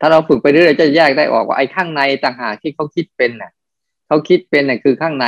[0.00, 3.52] ถ้าเราฝึกไปเรื่อยๆจะแยกได้ออกว่าไอ้ข้างในต่างหากที่เขาคิดเป็นน่ะ
[4.06, 5.26] เขาคิดเป็นน่ะคือข้างใน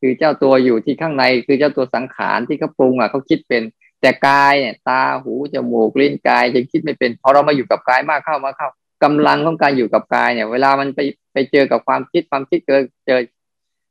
[0.00, 3.62] คือเจ้าตัวอยู่ที่ข้างในคือเจ้าตัวสังขารที่เขาปรุงอะเขาคิดเป็น
[4.00, 8.68] แต่กายเนี่ยตาหูจมูกลิ้นกายยังคิดไม่เป็นพอเรามาอยู่กับกายมากเข้ามาเข้า
[9.04, 11.00] กำลังของการอยู่กับกายเนี่ย เวลามันไป
[11.32, 13.20] ไปเจอกับความคิดความคิดเกิดเจอ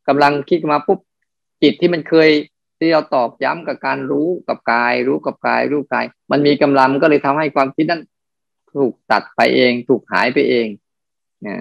[0.07, 0.99] กำลังคิดมาปุ๊บ
[1.61, 2.29] จิตที่มันเคย
[2.79, 8.01] ที่เราตอบย้ำกับการรู้กับกาย รู้กับกายรู้กาย มันมีกำลังก็เลยทำให้ความคิดนั้น
[8.75, 10.67] ถูกตัดไปเอง ถูกหายไปเอง
[11.45, 11.55] นะ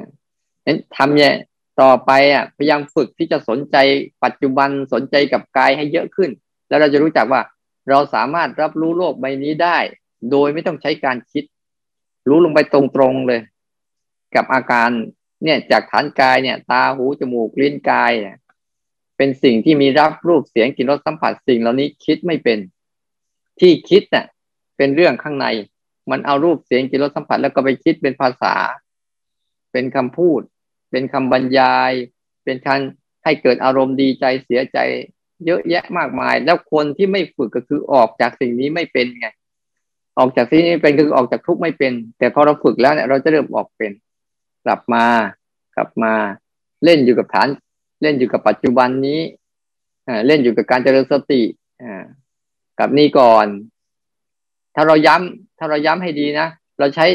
[0.67, 1.33] นั้นทำเนี่ย
[1.81, 3.77] ต่อไปอะพยายามฝึกที่จะสนใจ
[4.25, 6.31] ปัจจุบันสนใจกับกายให้เยอะขึ้น
[6.69, 7.43] แล้วเราจะรู้จักว่า
[7.91, 9.79] เราสามารถรับรู้โลกใบนี้ได้
[10.31, 11.45] โดยไม่ต้องใช้การคิด
[12.29, 13.41] รู้ลงไปตรงๆเลย
[14.35, 14.91] กับอาการ
[15.45, 18.37] เนี่ยจากฐานกายเนี่ย ตาหูจมูกลิ้นกายเนี่ย
[19.17, 22.59] เป็นสิ่งที่มีรับรูปเสียงกลิ่นรสสัมผัสสิ่งเหล่านี้คิดไม่เป็น
[23.61, 24.27] ที่คิดเน่ะ
[24.77, 25.47] เป็นเรื่องข้างใน
[26.11, 28.55] มันเอารูปเสียงกลิ่นรสสัมผัสแล้วก็ไปคิดเป็นภาษา
[29.73, 30.41] เป็นคำพูด
[30.91, 31.93] เป็นคำบรรยาย
[32.45, 32.81] เป็นการ
[33.25, 34.79] ให้เกิดอารมณ์ดีใจเสียใจ
[35.47, 39.29] เยอะแยะมากมาย แล้วคนที่ไม่ฝึกก็คือออกจากสิ่งนี้ไม่เป็นไง
[40.19, 43.93] ออกจากสิ่งนี้เป็นคือออกจากทุกข์ไม่เป็น แต่พอเราฝึกแล้วเนี่ยเราจะเริ่มออกเป็น
[44.65, 45.05] กลับมา
[45.77, 46.13] กลับมา
[46.85, 47.49] เล่นอยู่กับฐาน
[48.03, 49.21] เล่นอยู่กับปัจจุบันนี้
[50.27, 51.43] เล่นอยู่กับการเจริญสติ
[52.79, 53.47] กับนี่ก่อน
[54.81, 57.07] ถ้าเราย้ำถ้าเราย้ำให้ดีนะ เราใช้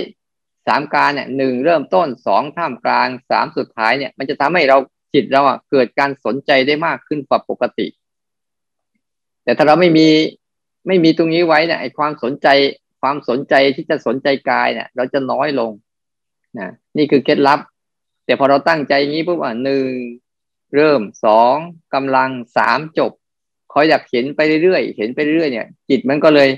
[0.67, 4.77] สามการเนี่ยหนึ่งเริ่มต้นสองท่ามกลางสามสุดท้ายเนี่ย มันจะทำให้เรา
[5.13, 7.87] จิตเราอะเกิดการสนใจได้มากขึ้นกว่าปกติ
[9.43, 10.07] แต่ถ้าเราไม่มี
[10.87, 12.47] ไม่มีตรงนี้ไว้เนี่ยไอความสนใจ
[13.01, 15.71] ความสนใจที่จะสนใจกายเนี่ย เราจะน้อยลง
[16.57, 17.59] นะนี่คือเคล็ดลับ
[18.25, 19.87] แต่พอเราตั้งใจอย่างนี้ปุ๊บอะหนึ่ง
[20.75, 21.55] เริ่มสอง
[21.93, 23.11] กำลังสามจบ
[23.71, 26.49] คอยอยากเห็นไปเรื่อยๆเห็นไปเรื่อยเนี่ย จิตมันก็เลย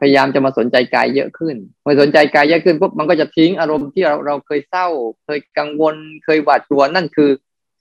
[0.00, 4.86] พยายามจะมาสนใจกายเยอะขึ้นพอสนใจกายเยอะขึ้นปุ๊บมันก็จะทิ้งอารมณ์ที่เราเราเคยเศร้า
[5.24, 7.30] เคยกังวล เคยหวาดกลัวนั่นคือ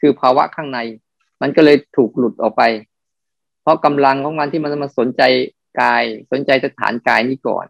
[0.01, 0.79] คือภาวะข้างใน
[1.41, 2.63] มันก็เลยถูกหลุดออกไป
[3.61, 5.21] เพราะกำลังของมันที่มันมาสนใจ
[5.81, 7.65] กาย สนใจสถานกายนี้ก่อน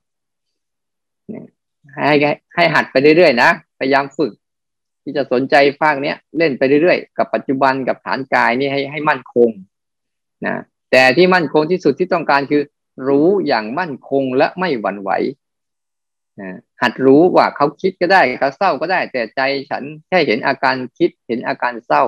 [2.07, 2.15] ให้
[2.55, 4.31] ให้หัดไปเรื่อยๆนะพยายามฝึก
[5.03, 9.49] ที่จะสนใจภาคเนี้ยเล่นไปเรื่อยๆกับปัจจุบันกับฐานกายนี่ให้ให้มั่นคง
[10.45, 10.55] นะ
[10.91, 12.61] แต่ที่มั่นคงที่สุดที่ต้องการคือ
[13.07, 15.11] รู้อย่างมั่นคงและไม่หวั่นไหว
[16.81, 22.03] หัดรู้ว่าเขาคิดก็ได้เขาเศร้าก็ได้ แต่ใจฉันแค่เห็นอาการคิดเห็นอาการเศร้า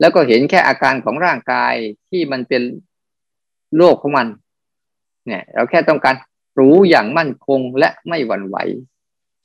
[0.00, 1.74] แล้วก็เห็นแค่อาการของร่างกาย
[2.10, 2.62] ที่มันเป็น
[3.76, 4.26] โลกของมัน
[5.26, 6.16] เนี่ย เราแค่ต้องการ
[6.58, 8.56] รู้อย่างมั่นคงและไม่หวั่นไหว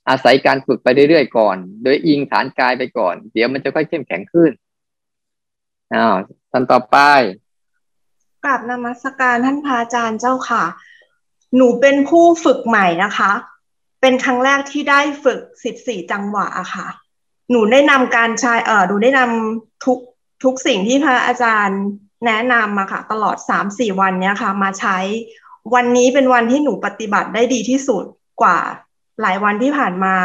[0.09, 4.51] อาศัยการฝึกไปเรื่อยๆก่อน โดยอิงฐานกายไปก่อน เดี๋ยวมันจะค่อยเข้มแข็งขึ้น
[5.93, 6.15] อ้าว
[6.51, 6.97] ท่านต่อไป
[8.45, 10.63] กราบนมัสการท่านพระอาจารย์เจ้าค่ะ
[11.55, 13.31] หนูเป็นผู้ฝึกใหม่นะคะ
[14.01, 16.87] เป็นครั้งแรกที่ได้ฝึกสิบสี่จังหวะอะค่ะ
[17.51, 19.99] หนูได้นำการใช้เออหนูได้นำทุก
[20.43, 21.81] ทุกสิ่งที่พระอาจารย์
[22.25, 24.97] แนะนำมาค่ะ ตลอดสามสี่วันเนี้ยค่ะ มาใช้
[25.73, 28.03] วันนี้เป็นวันที่หนูปฏิบัติได้ดีที่สุด
[28.41, 28.57] กว่า
[29.21, 30.15] หลายวันที่ผ่านมา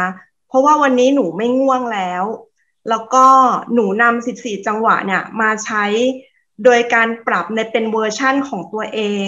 [0.47, 2.23] เพราะว่าวันนี้หนูไม่ง่วงแล้ว
[2.89, 3.25] แล้วก็
[3.73, 5.85] หนูนำสิบสี่จังหวะเนี่ย มาใช้
[6.63, 9.27] โดยการปรับในเป็นเวอร์ชั่นของตัวเอง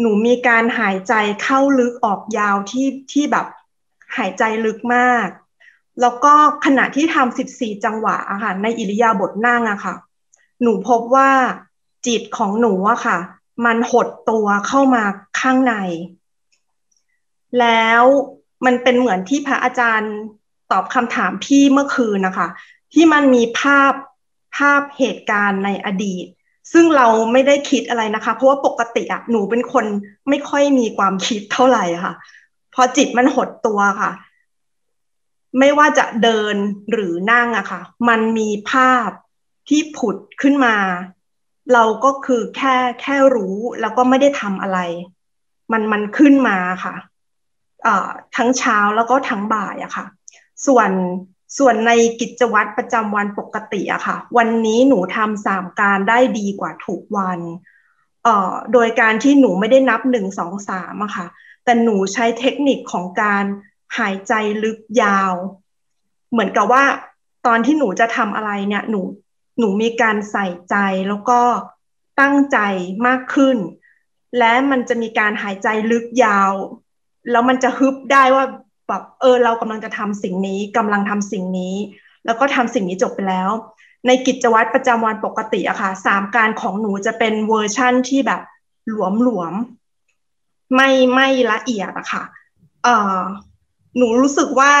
[0.00, 3.46] หนูมีการหายใจเข้าลึกออกยาวที่ที่แบบ
[4.16, 5.28] หายใจลึกมาก
[6.00, 9.94] แล้วก็ขณะที่ทำสิบสี่จังหวะอะค่ะในอิริยาบถนั่งอะค่ะ
[10.62, 11.30] หนูพบว่า
[12.06, 13.18] จิตของหนูอะค่ะ
[13.64, 15.04] มันหดตัวเข้ามา
[15.40, 15.74] ข้างใน
[17.60, 18.02] แล้ว
[18.64, 20.14] มันเป็นเหมือนที่พระอาจารย์
[20.70, 22.48] ตอบคำถามพี่เมื่อคืนนะคะ
[22.94, 23.92] ที่มันมีภาพ
[24.56, 26.26] ภาพเหตุการณ์ในอดีต
[26.72, 29.84] ซึ่งเราไม่ได้คิดอะไรนะคะ เพราะว่าปกติอะหนูเป็นคน
[30.28, 32.14] ไม่ค่อยมีความคิดเท่าไหร่ค่ะ
[32.74, 34.12] พอจิตมันหดตัวค่ะ
[35.58, 36.56] ไม่ว่าจะเดิน
[36.92, 39.08] หรือนั่งอะค่ะ มันมีภาพ
[39.68, 40.76] ที่ผุดขึ้นมา
[41.72, 44.78] เราก็คือแค่แค่รู้แล้วก็ไม่ได้ทำอะไร
[45.72, 46.94] มันมันขึ้นมาค่ะ
[48.36, 50.06] ทั้งเช้าแล้วก็ทั้งบ่ายอะค่ะ
[50.66, 50.90] ส่วน
[51.58, 57.40] ส่วนในกิจวัตรประจำวันปกติอะค่ะ วันนี้หนูทำสามการได้ดีกว่าทุกวัน
[58.24, 61.26] เอ่อโดยการที่หนูไม่ได้นับหนึ่งสองสามอะค่ะ
[61.64, 63.44] แต่หนูใช้เทคนิคของการ
[63.98, 64.32] หายใจ
[64.64, 65.32] ลึกยาว
[66.30, 66.84] เหมือนกับว่า
[67.46, 69.00] ตอนที่หนูจะทำอะไรเนี่ย หนู
[69.58, 70.76] หนูมีการใส่ใจ
[71.08, 71.40] แล้วก็
[72.20, 72.58] ตั้งใจ
[73.06, 73.56] มากขึ้น
[74.38, 76.52] และมันจะมีการหายใจลึกยาว
[77.30, 78.44] แล้วมันจะฮึบได้ว่า
[78.88, 81.74] แบบเออเรากำลังจะทำสิ่งนี้กำลังทำสิ่งนี้
[82.24, 83.50] แล้วก็ทำสิ่งนี้จบไปแล้ว
[84.06, 88.42] ในกิจวัตรประจำวันปกติอะค่ะสามการของหนูจะเป็นเวอร์ชั่นที่แบบ
[88.88, 89.54] หลวมหลวม
[90.74, 92.24] ไม่ไม่ละเอียดอะค่ะ
[92.82, 93.20] เออ
[93.96, 94.72] หนูรู้สึกว่า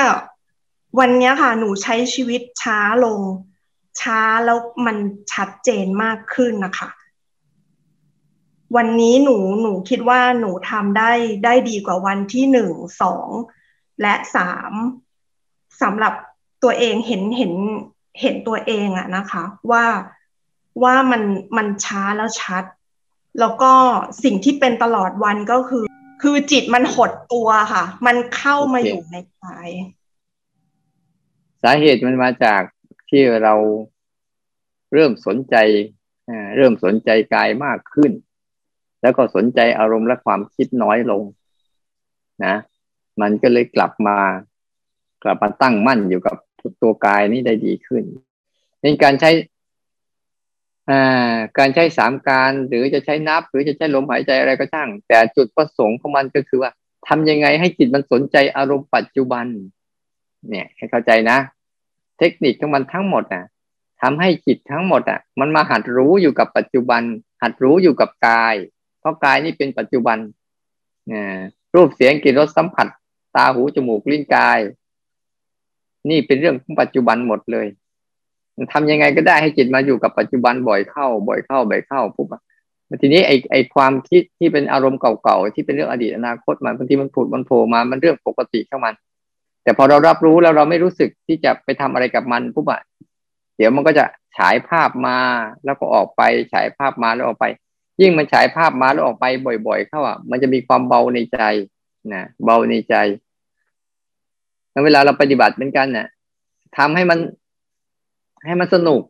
[0.98, 3.20] วันนี้ค่ะ หนูใช้ชีวิตช้าลง
[4.00, 4.96] ช้าแล้วมัน
[5.32, 6.88] ชัดเจนมากขึ้นนะคะ
[8.76, 11.12] วันนี้หนูหนูคิดว่าหนูทำได้
[11.44, 13.28] ได้ดีกว่าวันที่หนึ่งสอง
[14.02, 14.72] และสาม
[15.82, 16.14] สำหรับ
[16.62, 17.52] ตัวเองเห็นเห็น
[18.20, 19.84] เห็นตัวเองอะนะคะ ว่า
[20.82, 21.22] ว่ามัน
[21.56, 22.64] มันช้าแล้วชัด
[23.40, 23.72] แล้วก็
[24.24, 25.84] สิ่งที่เป็นตลอดวันก็คือ
[26.22, 29.68] คือจิตมันหดตัวค่ะ มันเข้ามาอยู่ในกาย
[31.62, 32.62] สาเหตุมันมาจาก
[33.10, 33.54] ที่เรา
[34.92, 35.56] เริ่มสนใจ
[36.56, 38.12] เริ่มสนใจกายมากขึ้น
[39.02, 41.22] แล้วก็สนใจอารมณ์และความคิดน้อยลง
[42.44, 42.54] นะ
[43.20, 44.18] มันก็เลยกลับมา
[45.22, 46.36] กลับมาตั้งมั่นอยู่กับ
[46.82, 48.02] ตัวกายนี้ได้ดีขึ้น
[48.80, 49.30] ในการใช้
[51.58, 56.70] การใช้สามการหรือจะใช้นับ หรือจะใช้ลมหายใจอะไรก็ช่าง แต่จุดประสงค์ของมันก็คือว่า
[57.08, 59.46] ทำยังไงให้จิตมันสนใจอารมณ์ปัจจุบัน
[60.48, 61.38] เนี่ยให้เข้าใจนะ
[62.18, 63.44] เทคนิคของมันทั้งหมดอะ
[64.02, 67.02] ทำให้จิตทั้งหมดอะ มันมาหัดรู้อยู่กับปัจจุบัน
[67.42, 68.54] หัดรู้อยู่กับกาย
[69.00, 70.18] เพราะกายนี่เป็นปัจจุบัน
[71.74, 72.86] รูปเสียงกลิ่นรสสัมผัส
[73.36, 74.58] ตาหูจมูกลิ้นกาย
[76.10, 77.66] นี่เป็นเรื่องของปัจจุบันหมดเลย
[78.72, 82.28] ทำยังไงก็ได้ให้จิตมาอยู่กับปัจจุบันบ่อยเข้า บ่อยเข้าบ่อยเข้าปุ๊บ
[83.02, 88.94] ทีนี้ไอไอความคิดที่เป็นอารมณ์เก่าๆที่เป็นเรื่องอดีตอนาคตมันบางทีมันผุดมันโผล่มามันเรื่องปกติข้ามัน
[89.62, 92.80] แต่พอเรารับรู้แล้วเราไม่รู้สึกที่จะไปทำอะไรกับมันปุ๊บอะ
[93.56, 94.04] เดี๋ยวมันก็จะ
[94.36, 95.18] ฉายภาพมา
[95.64, 96.22] แล้วก็ออกไป
[96.52, 97.44] ฉายภาพมาแล้วออกไป
[98.00, 99.24] ยิ่งมันฉายภาพมาแล้วออกไป
[99.66, 101.40] บ่อย ๆ เข้าอะมันจะมีความเบาในใจ
[102.12, 102.94] นะเบาในใจ
[104.76, 106.06] แล้วเวลาเราปฏิบัติเหมือนกันเนี่ย
[106.76, 107.18] ทำให้มัน
[108.46, 109.02] ให้มันสนุก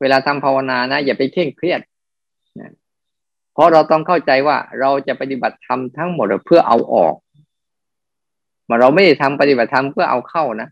[0.00, 1.80] เวลาทำภาวนานะ อย่าไปเคร่งเครียด
[2.60, 2.72] นะ
[3.52, 7.14] เพราะเราต้องเข้าใจว่าเราจะปฏิบัติธรรมทั้งหมดเพื่อเอาออก
[8.68, 10.68] มาเราไม่ได้ทำปฏิบัติธรรมเพื่อเอาเข้านะ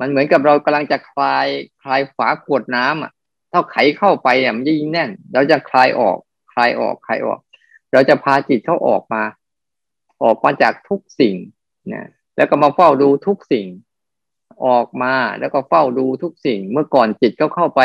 [0.00, 1.46] มันเหมือนกับเรากำลังจะคลาย
[1.82, 3.12] คลายฝาขวดน้ำอะ
[3.52, 6.18] ถ้าไขเข้าไปอะมันยิ่งแน่น เราจะคลายออก
[6.52, 7.38] คลายออก คลายออก
[7.92, 9.22] เราจะพาจิตเข้าออกมา
[10.22, 11.34] ออกมาจากทุกสิ่ง
[11.92, 13.66] นะ แล้วก็มาเฝ้าดูทุกสิ่ง
[14.66, 17.82] ออกมาแล้วก็เฝ้าดูทุกสิ่ง เมื่อก่อนจิตก็เข้าไป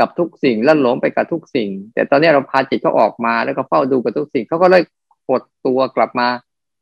[0.00, 4.82] กับทุกสิ่งแล้วหลงไปกับทุกสิ่ง แต่ตอนนี้เราพาจิตเขาออกมาแล้วก็เฝ้าดูกับทุกสิ่งเขาก็เลย
[5.28, 6.28] กดตัวกลับมา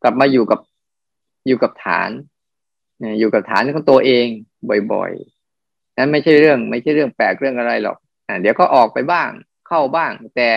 [0.03, 0.61] กลับมาอยู่กับ
[1.47, 2.11] อยู่กับฐาน
[3.19, 4.27] อยู่กับฐานของตัวเอง
[4.93, 7.97] บ่อยๆนั้นไม่ใช่เรื่องไม่ใช่เรื่องแปลกเรื่องอะไรหรอก
[8.41, 9.29] เดี๋ยวก็ออกไปบ้าง
[9.69, 10.51] เข้าบ้าง แต่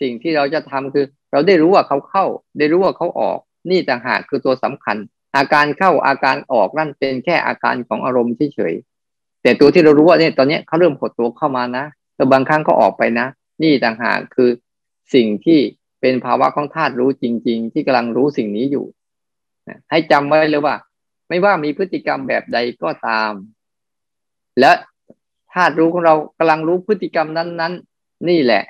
[0.00, 2.24] สิ่งที่เราจะทำคือ เราได้รู้ว่าเขาเข้า
[2.58, 3.38] ได้รู้ว่าเขาออก
[3.70, 4.96] นี่ต่างหากคือตัวสำคัญ
[5.36, 11.84] อาการเข้าอาการออกนั่นเป็นแค่อาการของอารมณ์เฉยๆแต่ตัวที่เรารู้ว่าเนี่ยตอนนี้เขาเริ่มหดตัวเข้ามานะ
[12.16, 13.26] แต่บางครั้งก็ออกไปนะ
[13.62, 14.50] นี่ต่างหากคือ
[15.14, 15.60] สิ่งที่
[16.00, 18.86] เป็นภาวะของธาตุรู้จริง ๆ ที่กำลังรู้สิ่งนี้อยู่
[19.90, 20.74] ให้จำไว้เลยว่า
[21.28, 23.32] ไม่ว่ามีพฤติกรรมแบบใดก็ตาม
[24.60, 24.72] และ
[25.52, 28.62] ธาตุรู้ของเรากำลังรู้พฤติกรรมนั้น ๆ นี่แหละ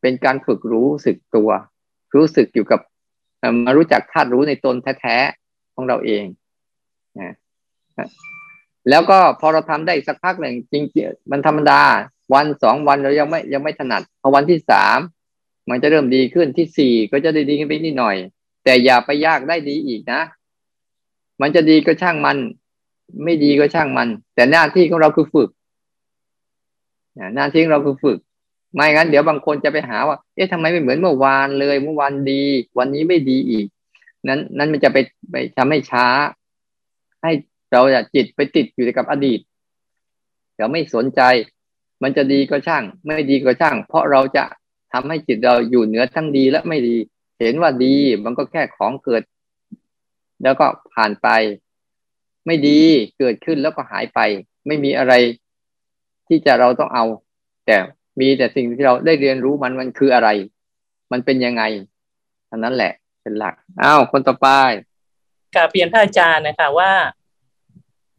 [0.00, 1.50] เป็นการฝึกรู้สึกตัว
[2.14, 2.80] รู้สึกอยู่กับ
[3.64, 5.16] มารู้จักธาตุรู้ในตนแท้
[5.78, 6.24] ของเราเอง
[7.20, 7.34] นะ
[8.90, 11.82] แล้วก็พอเราทำได้สักพักหนึ่งจริงๆมันธรรมดา
[12.34, 14.98] วันสองวันเรายังไม่ยังไม่ถนัดพอวันที่สาม
[15.70, 18.16] มันจะเริ่มดีขึ้นที่สี่ก็จะได้ดีขึ้นไปนิดหน่อย
[18.64, 20.20] แต่อย่าไปยากได้ดีอีกนะ
[21.40, 22.38] มันจะดีก็ช่างมัน
[23.24, 25.48] ไม่ดีก็ช่างมัน แต่หน้าที่ของเราคือฝึก
[27.36, 28.18] หน้าที่ของเราคือฝึก
[28.74, 32.42] ไม่งั้นเดี๋ยวบางคนจะไปหาว่า เอ๊ะทำไมไม่เหมือนเมื่อวานเลย เมื่อวานดี
[32.78, 33.66] วันนี้ไม่ดีอีก
[34.28, 34.98] นั้นนั้นมันจะไป
[35.30, 36.06] ไปทำให้ช้า
[37.22, 37.32] ให้
[37.72, 39.40] เราจะจิตไปติดอยู่กับอดีต
[40.56, 41.20] เราไม่สนใจ
[42.02, 44.44] มันจะดีก็ช่าง ไม่ดีก็ช่าง เพราะเราจะ
[44.92, 46.96] ทำให้จิตเราอยู่เหนือทั้งดีและไม่ดี
[47.40, 49.22] เห็นว่าดีมันก็แค่ของเกิด
[50.42, 51.28] แล้วก็ผ่านไป
[52.46, 52.80] ไม่ดี
[53.18, 54.20] เกิดขึ้นแล้วก็หายไป
[54.66, 55.12] ไม่มีอะไร
[56.28, 57.04] ที่จะเราต้องเอา
[57.66, 57.76] แต่
[58.20, 60.28] มีแต่สิ่งที่เราได้เรียนรู้มันมันคืออะไร
[61.12, 61.62] มันเป็นยังไง
[62.50, 64.48] อันนั้นแหละ เป็นหลักอ้าวคนต่อไป
[65.54, 66.92] กาเปลี่ยนพระอาจารย์นะคะว่า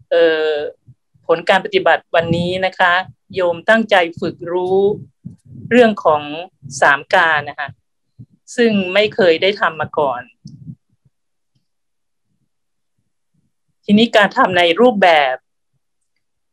[0.09, 0.47] เออ
[1.27, 2.93] ผลการปฏิบัติวันนี้นะคะ
[3.35, 4.79] โยมตั้งใจฝึกรู้
[5.69, 6.23] เรื่องของ
[6.81, 7.69] สามการนะคะ
[8.55, 10.21] ซึ่งไม่เคยได้ทำมาก่อน
[13.85, 15.35] ทีนี้การทำในรูปแบบ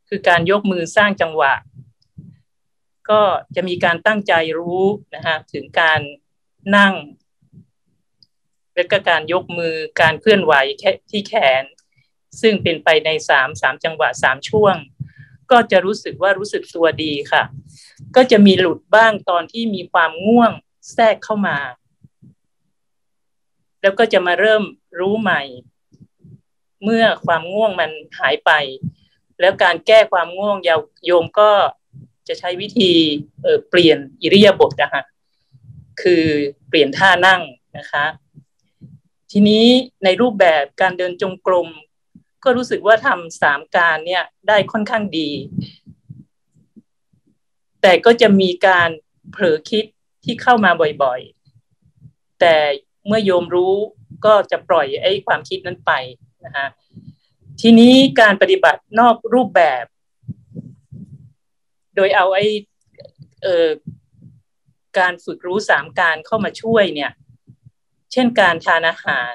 [0.09, 1.55] คือการยกมือสร้างจังหวะ
[3.11, 3.21] ก็
[3.55, 6.01] จะมีการตั้งใจรู้นะคะถึงการ
[6.77, 6.95] นั่ง
[8.77, 10.53] และก็การยกมือการเคลื่อนไหว
[11.11, 11.65] ที่แขน
[12.41, 14.77] ซึ่งเป็นไปในสามสามจังหวะสามช่วง
[15.51, 17.43] ก็จะรู้สึกว่ารู้สึกตัวดีค่ะ
[18.17, 20.53] ก็จะมีหลุดบ้างตอนที่มีความง่วง
[20.93, 21.59] แทรกเข้ามา
[23.83, 24.63] แล้วก็จะมาเริ่ม
[24.99, 25.43] รู้ใหม่
[26.83, 28.51] เมื่อความง่วงมันหายไป
[29.41, 31.51] แล้วการแก้ความง่วงยาโยมก็
[32.29, 32.93] จะใช้วิธี
[33.43, 35.03] เเปลี่ยนอิริยาบถนะคะ
[36.03, 36.25] คือ
[36.69, 37.41] เปลี่ยนท่านั่ง
[37.79, 38.05] นะคะ
[39.33, 39.67] ทีนี้
[40.05, 41.69] ในรูปแบบการเดินจงกรม
[42.45, 45.31] ก็รู้สึกว่าทำสามการเนี่ยได้ค่อนข้างดี
[47.83, 48.91] แต่ก็จะมีการ
[49.33, 49.85] เผลอคิด
[50.25, 50.71] ที่เข้ามา
[51.03, 52.57] บ่อยๆ แต่
[53.07, 53.75] เมื่อโยมรู้
[54.25, 55.93] ก็จะปล่อยไอ้ความคิดนั้นไป
[56.45, 56.67] นะคะ
[57.61, 59.85] ทีนี้การปฏิบัตินอกรูปแบบ
[61.97, 62.47] โดยเอาไอ้
[63.43, 63.69] เออ
[64.99, 67.11] การฝึกรู้สามการเข้ามาช่วยเนี่ย
[68.17, 69.35] ช่นการทานอาหาร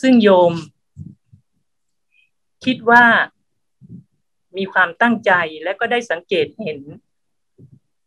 [0.00, 0.52] ซึ่งโยม
[2.64, 3.04] คิดว่า
[4.56, 5.32] มีความตั้งใจ
[5.64, 6.78] และก็ได้สังเกตเห็น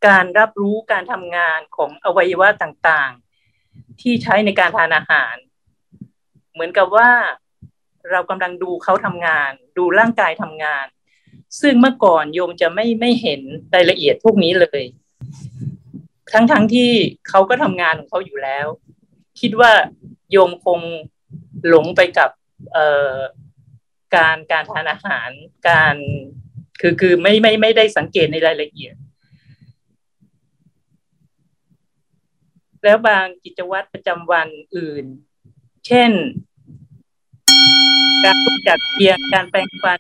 [0.08, 5.36] การรับรู้การทำงานของอวัยวะต่างๆ ที่ใช้ในการทานอาหาร
[6.54, 7.10] เหมือนกับว่า
[8.12, 10.86] เรากำลังดูเขาทำงาน ดูร่างกายทำงาน
[11.62, 13.42] ซึ่งเมื่อก่อนโยมจะไม่ไม่เห็น
[13.76, 14.84] รายละเอียดพวกนี้เลย
[16.34, 16.92] ทั้งทั้งที่
[17.30, 18.68] เขาก็ทำงานของเขาอยู่แล้ว
[19.42, 19.72] คิดว่า
[20.32, 20.80] โยมคง
[21.68, 22.30] หลงไปกับ
[22.74, 22.78] เอ
[24.16, 25.30] การการทานอาหาร
[25.70, 25.96] การ
[26.82, 28.96] คือคือไม่ไม่ไม่ได้สังเกตในรายละเอียด
[32.84, 35.06] แล้วบางกิจวัตรประจำวันอื่น
[35.88, 36.12] เช่น
[38.24, 40.00] การรู้จักเพียงการแปลงฟัน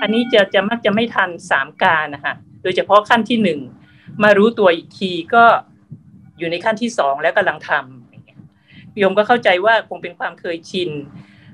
[0.00, 3.60] อันนี้จะจะมักจะไม่ทันสามการนะคะโดยเฉพาะขั้นที่หนึ่ง
[4.22, 5.44] มารู้ตัวอีกทีก็
[6.38, 10.90] อยู่ในขั้นที่สองแล้วกำลังทำโยมก็เข้าใจว่าคงเป็นความเคยชิน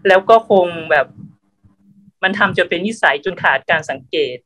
[0.08, 1.06] แล้วก็คงแบบ
[2.22, 4.36] มันทำจนเป็นนิสัยจนขาดการสังเกต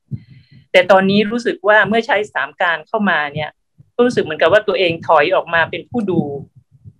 [0.72, 3.50] แต่ตอนนี้รู้สึกว่าเมื่อใช้สามการเข้ามาเนี่ย
[3.94, 6.20] ก็รู้สึกเหมือนกับว่าตัวเองถอยออกมาเป็นผู้ดู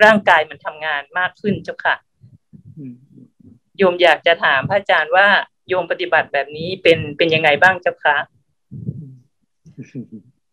[0.05, 1.97] ร่างกายมันทำงานมากขึ้นเจ้าค่ะ
[3.79, 5.27] โยมอยากจะถามพระอาจารย์ว่า
[5.69, 8.17] โยมปฏิบัติแบบนี้เป็นเป็นยังไงบ้างเจ้าคะ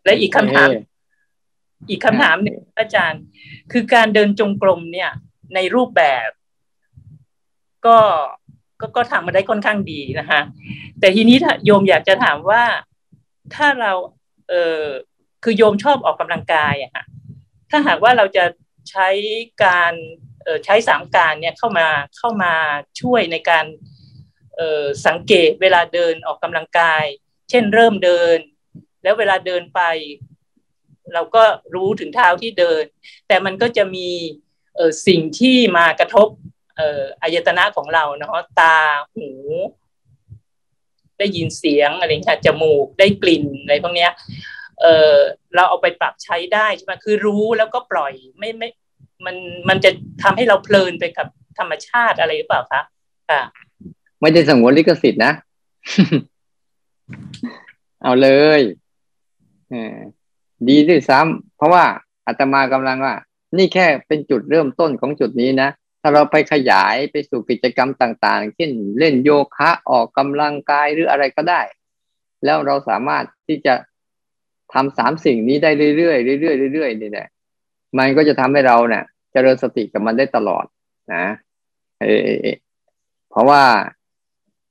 [0.08, 0.70] และอีกคำถาม
[1.90, 3.22] อีกคำถามหนึ่งอาจารย์
[3.72, 5.12] คือการเดินจงกรมเนี่ย
[5.56, 6.30] ในรูปแบบ
[7.86, 7.98] ก็
[8.80, 10.42] ก็ก็ทำมาได้ค่อนข้างดีนะคะ
[11.00, 12.64] แต่ทีนี้โยมอยากจะถามว่า
[13.56, 13.92] ถ้าเรา
[14.50, 14.84] เออ
[15.44, 17.04] คือโยมชอบออกกำลังกายอะค่ะ
[17.70, 18.46] ถ้าหากว่าเราจะ
[18.90, 19.08] ใช้
[19.66, 19.94] การ
[20.44, 22.54] เออใช้สามการเนี่ยเข้ามาเข้ามา
[23.02, 23.66] ช่วยในการ
[25.06, 27.04] สังเกตเวลาเดินออกกำลังกาย
[27.50, 28.38] เช่นเริ่มเดิน
[29.08, 29.82] แล้วเวลาเดินไป
[31.14, 31.44] เราก็
[31.76, 32.84] รู้ถึงเท้าที่เดิน
[33.28, 34.10] แต่มันก็จะมี
[35.08, 36.28] สิ่งที่มากระทบ
[37.22, 38.76] อายตนะของเราเนาะตา
[39.16, 39.30] หู
[41.20, 44.12] ได้ยินเสียงอะไรค่ะจมูกได้กลิ่นอะไรพวกเนี้ย
[44.82, 45.16] เออ
[45.56, 48.70] เราเอาไปปรับใช้ได้ใช่ไหมคือรู้แล้วก็ปล่อยไม่ไม่
[49.26, 49.36] มัน
[49.70, 49.92] มันจะ
[50.24, 52.82] ทำให้เราเพลินไปกับธรรมชาติอะไรหรือเปล่าคะ
[53.30, 53.42] ค่ะ
[54.22, 55.32] ไม่ได้สงวนลิขสิทธิ์นะ
[58.04, 58.62] เอาเลย
[60.68, 61.86] ดีด้วยซ้ำเพราะว่า
[62.28, 63.16] อาตมากำลังว่า
[63.58, 65.70] นี่แค่เป็นจุดเริ่มต้นของจุดนี้นะ
[66.02, 71.62] ถ้าเราไปขยายไปสู่กิจกรรมต่างๆ เช่นเล่นโยคะออกกำลังกายหรืออะไรก็ได้
[72.46, 73.74] แล้วเราสามารถที่จะ
[74.74, 77.28] ทำสามสิ่งนี้ได้เรื่อยๆเรื่อยๆเรื่อยๆนี่แหละ
[77.98, 80.66] มันก็จะทำให้เราเนี่ยเจริญสติกับมันได้ตลอด
[81.14, 81.26] นะ
[82.00, 82.06] เอ
[83.30, 83.64] เพราะว่า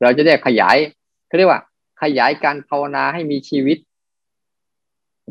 [0.03, 0.77] เราจะได้ขยาย
[1.27, 1.61] เขาเรียกว่า
[2.03, 3.79] ขยายการภาวนาให้มีชีวิต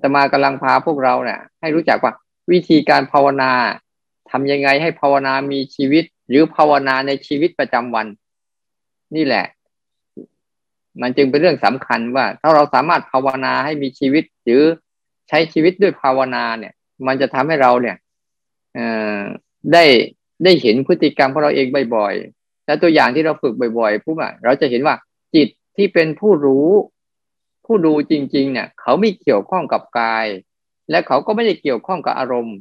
[0.05, 2.13] จะมากำลังพาพวกเราเนี่ยให้รู้จักว่า
[2.51, 3.51] วิธีการภาวนา
[4.31, 8.07] ทำยังไงให้ภาวนามีชีวิต หรือภาวนาในชีวิตประจำวัน
[9.15, 9.45] นี่แหละ
[11.01, 14.61] มันจึงเป็นเรื่องสำคัญว่า ถ้าเราสามารถภาวนาให้มีชีวิต หรือ
[15.29, 16.73] ใช้ชีวิตด้วยภาวนาเนี่ย
[17.07, 17.95] มันจะทำให้เราเนี่ย
[19.73, 19.85] ได้
[20.43, 24.95] ได้เห็นพฤติกรรมของเราเองบ่อยๆและตัวอย่างที่เราฝึกบ่อยๆปุ๊บอะเราจะเห็นว่า
[25.35, 25.47] จิต
[25.77, 26.67] ที่เป็นผู้รู้
[27.65, 30.25] ผู้ดูจริง ๆ เนี่ย เขาไม่เกี่ยวข้องกับกาย
[30.89, 32.57] และเขาก็ไม่ได้เกี่ยวข้องกับอารมณ์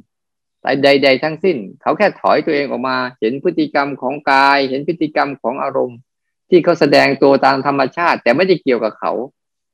[0.61, 5.97] แต่ใด ๆ ทั้งสิ้น เขาแค่ถอยตัวเองออกมา เห็นพฤติกรรมของกาย เห็นพฤติกรรมของอารมณ์
[6.49, 9.11] ที่เขาแสดงตัวตามธรรมชาติ แต่ไม่ได้เกี่ยวกับเขา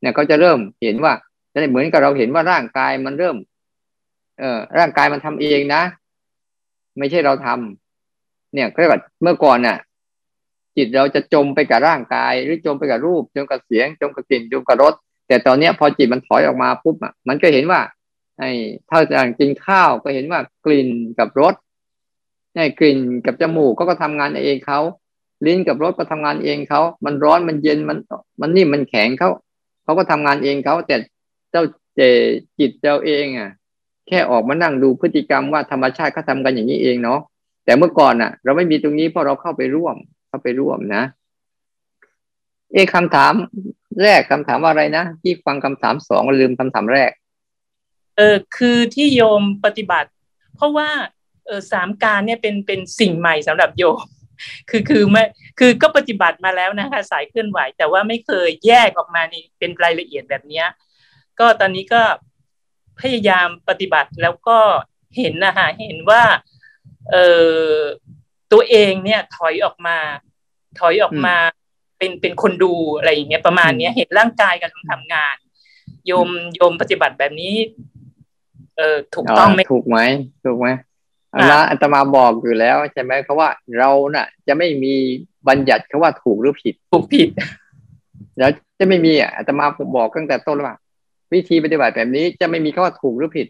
[0.01, 1.13] เนี่ยเขาจะเริ่มเห็นว่า
[1.69, 3.37] เหมือนกับเราเห็นว่าร่างกายมันเริ่ม
[4.39, 5.81] เออร่างกายมันทำเองนะ
[6.97, 9.77] ไม่ใช่เราทำเนี่ยก็แบบเมื่อก่อนเนี่ย
[10.77, 14.93] จิตเราจะจมไปกับร่างกาย หรือจมไปกับรูป จมกับเสียง จมกับกลิ่น จมกับรส
[15.31, 17.79] แต่ตอนเนี้ยพอจิตมันถอยออกมาปุ๊บอะมันก็เห็นว่า
[18.39, 18.51] ไอ้
[18.89, 21.55] ถ้าอย่างกินข้าวก็เห็นว่ากลิ่นกับรส
[22.55, 24.79] ไอ้กลิ่นกับจมูกก็ก็ทำงานเองเขา
[25.45, 27.97] ลิ้นกับรสก็ทำงานเองเขามันร้อนมันเย็นมัน
[28.41, 29.29] มันนิ่มมันแข็งเขา
[29.83, 30.95] เขาก็ทำงานเองเขาแต่
[31.51, 31.63] เจ้า
[31.95, 32.01] ใจ
[32.59, 33.49] จิตเราเองอะ
[34.07, 37.19] แค่ออกมานั่งดูพฤติกรรมว่าธรรมชาติเขาทากันอย่างนี้เองเนาะ
[37.65, 39.95] แต่เมื่อก่อนอะ เราไม่มีตรงนี้เพราะเราเข้าไปร่วม
[40.27, 41.03] เข้าไปร่วมนะ
[42.73, 43.33] เอคำถาม
[44.03, 47.11] แรกคำถามว่าอะไรนะที่ฟังคำถามสองลืมคำถามแรก
[48.17, 50.09] เออคือที่โยมปฏิบัติ
[50.55, 50.89] เพราะว่า
[51.45, 54.05] เออสามการเนี่ยเป็นเป็นสิ่งใหม่สำหรับโยม
[54.69, 55.23] คือคือไม่
[55.59, 60.67] คือก็ปฏิบัติมาแล้วนะคะ สายเคลื่อนไหว แต่ว่าไม่เคยแยกออกมานี่เป็นรายละเอียดแบบเนี้ย
[61.39, 62.03] ก็ตอนนี้ก็
[63.01, 64.59] พยายามปฏิบัติแล้วก็
[65.17, 66.23] เห็นนะคะเห็นว่า
[67.11, 67.15] เอ
[67.55, 67.71] อ
[68.51, 69.97] ตัวเองเนี่ยถอยออกมา
[70.79, 71.35] ถอยออกมา
[72.01, 75.35] เป็นเป็นคนดูอะไรอย่างเงี้ยประมาณเนี้ยเห็นร่างกายกำลังทำงาน
[76.07, 77.55] โยมโยมปฏิบัติแบบนี้
[78.77, 79.97] เออถูกต้องไหมถูกไหม
[80.45, 80.67] ถูกไหม
[81.47, 84.93] แล้วอาตมาบอกอยู่แล้วใช่ไหมเขาว่าเราน่ะ จะไม่มี
[85.47, 87.29] บัญญัติเขาว่าถูกหรือผิด ถูกผิด
[88.37, 90.75] แล้วจะไม่มีอะอาตมาผมบอกตั้งแต่ต้นว่า
[91.33, 93.47] วิธีปฏิบัติแบบนี้จะไม่มีคาว่าถูกหรือผิด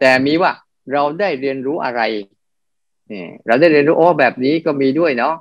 [0.00, 0.52] แต่มีว่า
[0.92, 2.00] เราได้เรียนรู้อะไร
[3.08, 5.34] เนี่ยเราได้เรียนรู้โอ้แบบนี้ก็มีด้วยเนาะ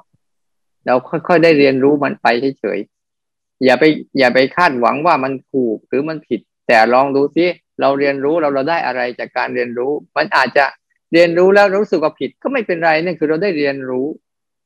[0.86, 2.28] เราค่อยๆได้เรียนรู้มันไป
[2.60, 3.84] เฉยๆอย่าไป
[4.20, 7.46] อย่าไปคาดหวังว่ามันถูกหรือมันผิด แต่ลองดูซิ
[7.82, 10.66] เราเรียนรู้เราเราได้อะไรจากการเรียนรู้ มันอาจจะ
[11.14, 14.08] เรียนรู้แล้วรู้สึกว่าผิดก็ไม่เป็นไรนั่นคือเราได้เรียนรู้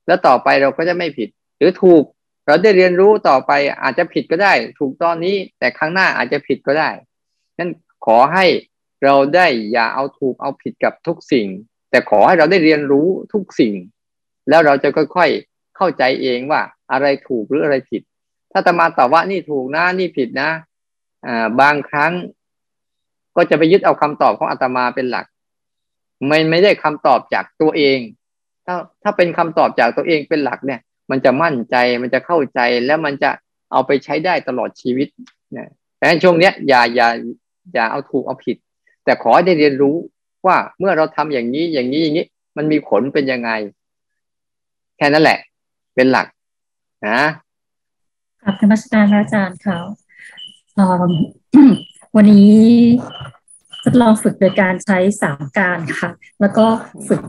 [0.07, 2.03] แล้วต่อไปเราก็จะไม่ผิด หรือถูก
[2.47, 3.51] เราได้เรียนรู้ต่อไป
[3.83, 6.89] อาจจะผิดก็ได้ ถูกตอนนี้แต่ครั้งหน้าอาจจะผิดก็ได้
[7.57, 7.69] นั่น
[8.05, 8.45] ขอให้
[9.03, 11.47] เราได้อย่าเอาถูกเอาผิดกับทุกสิ่ง
[11.89, 13.73] แต่ขอให้เราได้เรียนรู้ทุกสิ่ง
[14.49, 16.61] แล้วเราจะค่อยๆ เข้าใจเองว่า
[16.91, 18.01] อะไรถูกหรืออะไรผิด
[18.51, 20.49] ถ้าตมาตอบว่านี่ถูกนะนี่ผิดนะ
[21.25, 22.13] อ่าบางครั้ง
[23.35, 25.25] ก็จะไปยึดเอาคำตอบของอาตมาเป็นหลัก
[26.27, 27.99] ไม่ไม่ได้คำตอบจากตัวเอง
[28.65, 30.79] ถ้าถ้าเป็นคำตอบจากตัวเองเป็นหลักเนี่ย
[31.11, 33.29] มันจะมั่นใจมันจะเข้าใจแล้วมันจะ
[33.71, 35.07] เอาไปใช้ได้ตลอดชีวิต
[35.57, 35.69] นะ
[35.99, 37.07] ดังนั้นช่วงเนี้ยอย่าอย่า
[37.73, 38.57] อย่าเอาถูกเอาผิด
[39.05, 39.95] แต่ขอให้ได้เรียนรู้
[40.45, 42.25] ว่าเมื่อเราทำอย่างนี้อย่างนี้อย่างนี้
[42.57, 43.51] มันมีผลเป็นยังไง
[44.97, 45.39] แค่นั้นแหละ
[45.95, 46.27] เป็นหลัก
[47.07, 47.21] นะ
[48.43, 49.79] ครับธรรมสการอาจารย์เขา
[52.15, 52.53] วันนี้
[53.83, 56.09] ทดลองฝึกโดยการใช้สามการค่ะ
[56.41, 56.65] แล้วก็
[57.07, 57.21] ฝึก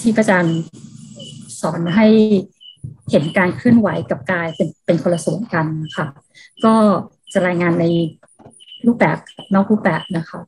[0.00, 0.58] ที่อาจารย์
[1.60, 2.06] สอนให้
[3.10, 6.06] เห็นการเคลื่อนไหวกับกายเป็นเป็นคนละส่วนกันค่ะ
[6.64, 6.74] ก็
[7.32, 7.86] จะรายงานใน
[8.86, 9.18] รูปแบบ
[9.54, 10.40] นอกรูปแบบนะคะ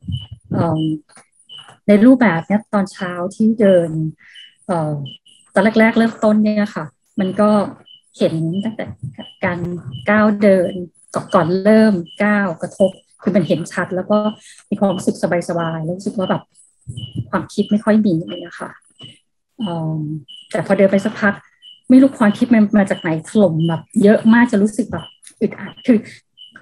[1.87, 3.89] ในรูปแบบเนี้ยตอนเช้าที่เดิน
[5.53, 6.85] ตอนแรก ๆ เริ่มต้นเนี่ยค่ะ
[7.19, 7.49] มันก็
[8.17, 8.33] เห็น
[8.65, 8.85] ตั้งแต่
[9.45, 9.59] การ
[10.09, 10.73] ก้าวเดิน
[11.35, 11.93] ก่อนเริ่ม
[12.23, 12.91] ก้าวกระทบ
[13.21, 14.17] คือมันเห็นชัด แล้วก็
[14.69, 15.17] มีความรู้สึก
[15.49, 16.43] สบายๆแล้วรู้สึกว่าแบบ
[17.29, 18.69] ความคิดไม่ค่อยมีเลยนะคะ
[20.51, 21.33] แต่พอเดินไปสักพัก
[21.89, 25.05] ไม่รู้ความคิดมันมาจากไหนถล่มแบบ เยอะมากจะรู้สึกแบบ
[25.41, 25.97] อึดอัดคือ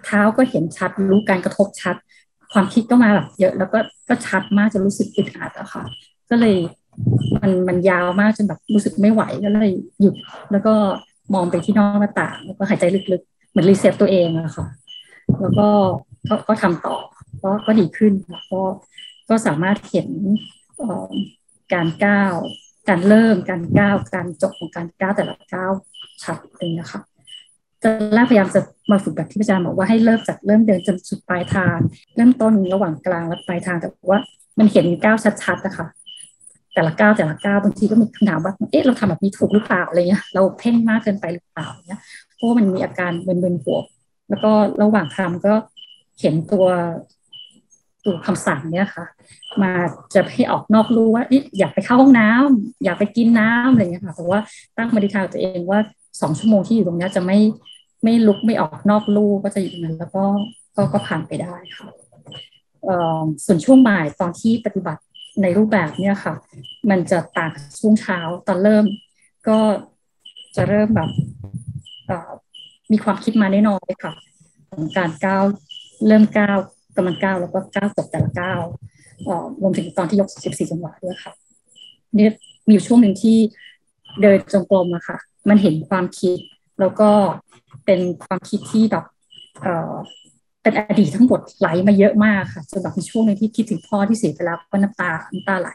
[0.05, 1.95] เท้าก็เห็นชัด รู้การกระทบชัด
[2.53, 3.79] ความคิดก็มาแบบเยอะ แล้วก็
[4.09, 5.83] ก็ชัดมากจะรู้สึกอึดอัดอะค่ะ
[6.29, 6.55] ก็เลย
[7.41, 9.71] มันมันยาวมากจนแบบรู้สึกไม่ไหวก็เลย
[10.01, 10.15] หยุด
[10.51, 10.73] แล้วก็
[11.33, 14.67] มองไปที่นอกหน้าต่างแล้วก็หายใจลึกๆ เหมือนรีเซ็ตตัวเองอะค่ะ
[15.41, 15.67] แล้วก็
[16.29, 16.97] ก็ก็ทำต่อ
[17.43, 18.13] ก็ก็ดีขึ้น
[18.51, 18.61] ก็
[19.29, 20.09] ก็สามารถเห็น
[21.73, 22.33] การก้าว
[22.89, 25.71] การเริ่มการก้าว การจบของการก้าวแต่ละก้าว
[26.23, 27.01] ชัดเลยนะคะ
[27.83, 28.61] จะแรกพยายามจะ
[28.91, 31.77] มาฝึกแบบที่อาจารย์บอกว่าให้เริ่มจากเริ่มเดินจนสุดปลายทาง
[32.15, 34.19] เริ่มต้นระหว่างกลางและปลายทางแต่ว่า
[34.59, 35.87] มันเห็นก้าวชัดๆนะคะ
[36.73, 42.01] แต่ละก้าวแต่ละก้าวบางทีก็มีคำถามว่าเอ๊ะเราทำแบบนี้ถูกหรือเปล่าอะไรเงี้ยเราเพ่งมากเกินไปหรือเปล่าเนี้ย
[42.35, 43.79] เพราะมันมีอาการเบินๆหัว
[44.29, 44.51] แล้วก็
[44.81, 45.53] ระหว่างทำก็
[46.17, 46.65] เขียนตัว
[48.05, 49.05] ตัวคำสั่งเนี่ยค่ะ
[49.61, 49.71] มา
[50.13, 51.23] จะให้ออกนอกรู้ว่า
[51.57, 54.39] อยากไปเข้าห้องน้ำอยากไปกินน้ำอะไรเงี้ยค่ะแต่ว่า
[54.77, 55.79] ตั้งมาดิทาตัวเองว่า
[56.21, 57.39] สองชั่วโมงที่อยู่ตรงนี้จะไม่
[58.03, 60.23] ไม่ลุกไม่ออกนอกลู่ก็จะอยู่ตรงนั้นแล้วก็
[60.75, 61.87] ก็ก็ผ่านไปได้ค่ะ
[63.45, 65.01] ส่วนช่วงบ่ายตอนที่ปฏิบัติ
[65.41, 66.33] ในรูปแบบเนี่ยค่ะ
[66.89, 68.85] มันจะต่างช่วงเช้าตอนเริ่ม
[69.47, 69.59] ก็
[70.55, 71.09] จะเริ่มแบบ
[72.91, 74.13] มีความคิดมาแน่นอนเลยค่ะ
[74.69, 75.43] ของการก้าว
[76.07, 76.57] เริ่มก้าว
[76.95, 78.61] กำลังก้าวแล้วก็ก้าวจบแต่ละก้าว
[79.61, 81.33] รวมถึงตอนที่ยกสิบสี่จังหวะด้วยค่ะ
[82.17, 82.27] นี่
[82.69, 83.37] มีช่วงหนึ่งที่
[84.21, 85.17] เดินจงกรมอะค่ะ
[85.49, 86.37] มันเห็นความคิด
[86.79, 87.09] แล้วก็
[87.85, 89.05] เป็นความคิดที่แบบ
[90.61, 95.69] เออเป็นอดีตทั้งหมดไหลมาเยอะมากค่ะจนแบบมีช่วงหนึ่งที่คิดถึงพ่อที่เสียไปแล้วก็น้ำตาน้ำตาไหล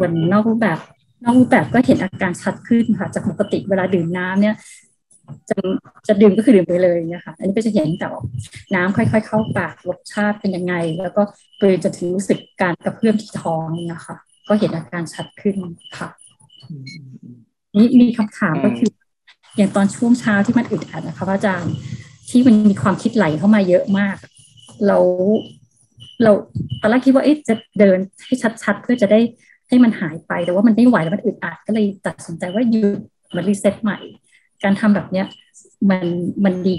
[0.00, 0.78] วันนอกรูปแบบ
[1.24, 4.54] นอกรูปแบบก็เห็นอาการชัดขึ้นค่ะจากปกติเวลาดื่มน้ำเนี่ย
[5.50, 5.56] จะ
[6.08, 8.08] จะดื่มก็คือดื่มไปเลยนะคะอันนี้ก็จะเห็นแต่
[8.74, 11.22] น้ำค่อย ๆ เข้าปากรสชาติเป็นยังไง แล้วก็
[11.60, 14.16] โดยจะถึงรู้สึกการกระเพื่อมที่ท้องนะคะ
[14.48, 15.56] ก็เห็นอาการชัดขึ้น
[15.98, 16.08] ค่ะ
[17.76, 18.90] นี่มีคำถามก็คือ
[19.56, 21.74] อย่างตอนช่วงเช้าที่มันอึดอัดนะคะอาจารย์
[22.30, 24.16] ที่มันมีความคิดไหลเข้ามาเยอะมาก
[24.86, 24.98] เรา
[26.22, 26.32] เรา
[26.80, 29.20] ตอนแรกคิดว่าเอ๊ะจะเดินให้ชัดๆ เพื่อจะได้
[29.68, 33.00] ให้มันหายไปแต่ว่ามันไม่ไหวแล้วมันอึดอัดก็เลยตัดสินใจว่าหยุด
[33.34, 33.98] มา reset ใหม่
[34.64, 35.26] การทำแบบเนี้ย
[35.90, 36.06] มัน
[36.44, 36.76] มันดี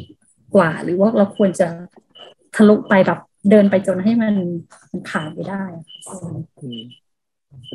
[0.55, 1.67] กว่า หรือว่าเราควรจะ
[2.55, 3.19] ทะลุไปแบบ
[3.49, 4.35] เดินไปจนให้มัน
[4.91, 5.63] มันผ่านไปได้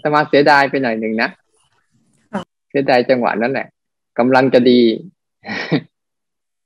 [0.01, 1.29] แต่มาเสียดายไปหน่อยหนึ่งนะ
[2.71, 3.67] เสียดายจังหวะนั้นแหละ
[4.19, 4.81] กำลังจะดี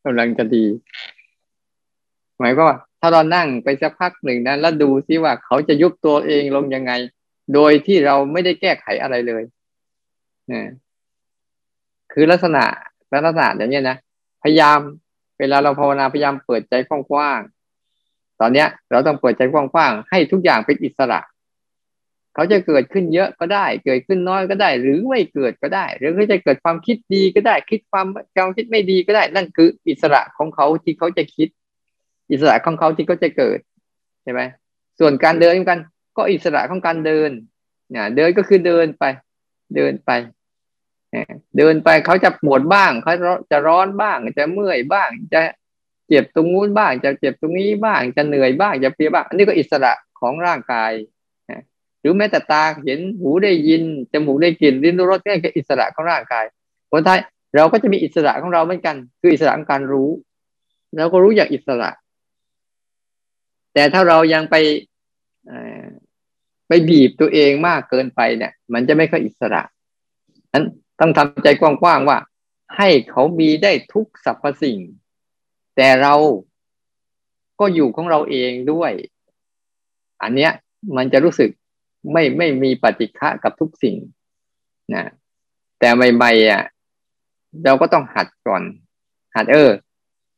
[0.06, 0.64] กำลังจะดี
[2.38, 6.92] หมายก็ว่า ถ้าเรานั่งไปสักพักหนึ่งนะแล้วดูซิว่าเขาจะยุบตัวเองลงยังไง
[7.54, 9.42] โดยที่เราไม่ได้แก้ไขอะไรเลย
[10.52, 10.62] นะ
[12.12, 12.64] คือลักษณะ
[13.12, 13.96] ลักษณะอย่างนี้นะ
[14.42, 14.78] พยายาม
[15.38, 21.20] เวลาเราภาวนาพยายามเปิดใจกว้างๆตอนเนี้ย เราต้องเปิดใจกว้างๆให้ทุกอย่างเป็นอิสระ
[22.36, 31.48] เขาจะเกิดขึ้นเยอะก็ได้ เกิดขึ้นน้อยก็ได้ หรือไม่เกิดก็ได้ หรือเขาจะเกิดความคิดดีก็ได้ คิดความความคิดไม่ดีก็ได้ นั่นคืออิสระของเขาที่เขาจะคิด
[32.30, 33.58] อิสระของเขาที่เขาจะเกิด
[34.22, 34.40] ใช่ไหม
[34.98, 35.78] ส่วนการเดินกัน
[36.16, 37.30] ก็อิสระของการเดิน
[37.90, 39.04] เนี่ยเดินก็คือเดินไป
[39.76, 40.10] เดินไป
[41.58, 43.12] เดินไปเขาจะปวดบ้างเขา
[43.50, 45.40] จะร้อนบ้าง จะเมื่อยบ้าง จะ
[46.08, 50.92] เจ็บตรงนู้นบ้าง จะเจ็บตรงนี้บ้าง จะเหนื่อยบ้าง จะเพียบ้าง อันนี้ก็อิสระของร่างกาย
[52.08, 53.82] รือแม้แต่ตาเห็นหูได้ยิน
[54.12, 56.44] จมูกได้กลิ่นลิ้นรสนี่คืออิสระของร่างกาย
[56.90, 57.20] คนไทย
[57.54, 60.10] เราก็จะมีอิสระของเราเหมือนกัน คืออิสระของการรู้
[60.96, 61.90] เราก็รู้อย่างอิสระ
[63.74, 64.56] แต่ถ้าเรายังไป
[66.68, 69.62] ไปบีบตัวเองมากเกินไปเนี่ย มันจะไม่ค่อยอิสระ
[70.52, 70.64] นั้น
[71.00, 72.18] ต้องทำใจกว้างๆว่า
[72.76, 74.78] ให้เขามีได้ทุกสรรพสิ่ง
[75.76, 76.14] แต่เรา
[77.60, 78.92] ก็อยู่ของเราเองด้วย
[80.22, 80.52] อันเนี้ย
[80.96, 81.50] มันจะรู้สึก
[82.12, 83.96] ไม่ไม่มีปฏิฆะกับทุกสิ่ง
[84.94, 85.04] นะ
[85.78, 86.62] แต่ใหม่ๆอะ
[87.64, 88.62] เราก็ต้องหัดก่อน
[89.36, 89.70] หัดเออ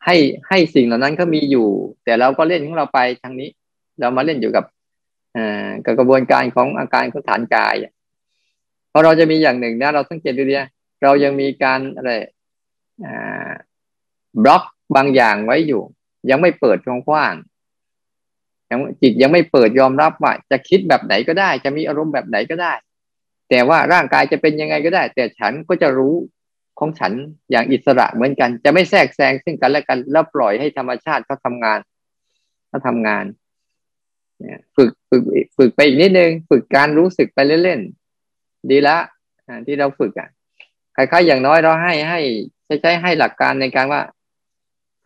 [0.05, 0.17] ให้
[0.49, 1.69] ให้สิ่งเหล่านั้นก็มีอยู่
[2.05, 3.49] แต่เราก็เล่นของเราไปทางนี้
[4.01, 4.65] เรามาเล่นอยู่กับ
[5.37, 7.77] อ่ากับกระบวนการของอาการของฐานกาย
[8.91, 10.55] เพราะเราจะมีอย่างหนึ่งนะเราสังเกตดูดี
[11.03, 12.11] เรายังมีการอะไร
[13.05, 13.51] อ่า
[14.45, 14.63] บล็อก
[14.97, 15.83] บางอย่างไว้อยู่
[16.31, 17.35] ยังไม่เปิดกว้าง
[18.71, 22.73] ยังจิตยังไม่เปิดยอมรับว่า จะคิดแบบไหนก็ได้ จะมีอารมณ์แบบไหนก็ได้
[23.51, 26.15] แต่ว่าร่างกายจะเป็นยังไงก็ได้ แต่ฉันก็จะรู้
[26.79, 27.13] ของฉัน
[27.51, 31.81] อย่างอิสระเหมือนกัน จะไม่แทรกแซงซึ่งกันและกันแล้วปล่อยให้ธรรมชาติเขาทางาน
[32.69, 33.25] เขาทางาน
[34.41, 35.23] เนี่ยฝึกฝึก
[35.57, 38.97] ฝึกไปอีกนิดนึง ฝึกการรู้สึกไปเล่นๆดีละ
[39.67, 40.29] ที่เราฝึกอะ
[40.97, 42.21] คล้ายๆอย่างน้อยเราให้ให้
[42.65, 44.01] ใช้ใช้ให้หลักการในการว่า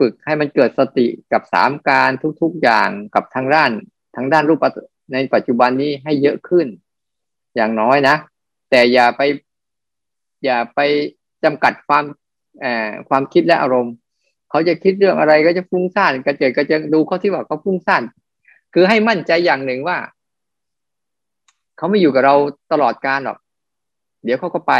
[0.02, 2.10] ฝึกให้มันเกิดสติกับสามการ
[2.42, 3.70] ทุกๆอย่างกับทางด้าน
[4.16, 4.64] ทางด้านรูป
[5.12, 6.66] ในปัจจุบันนี้ให้เยอะขึ้น
[7.56, 8.16] อย่างน้อยนะ
[8.70, 9.22] แต่อย่าไป
[10.44, 10.80] อย่าไป
[11.44, 12.04] จำกัดความ
[13.08, 13.94] ความคิดและอารมณ์
[14.50, 18.02] เขาจะคิดเรื่องอะไรก็จะฟุ้งซ่านกระเจิดกระเจิงดูเขาที่ว่าเขาฟุ้งซ่าน
[18.74, 19.98] คือให้มั่นใจอย่างหนึ่งว่า
[21.76, 22.34] เขาไม่อยู่กับเรา
[22.72, 23.38] ตลอดการหรอก
[24.24, 24.74] เดี๋ยวเขาก็ไป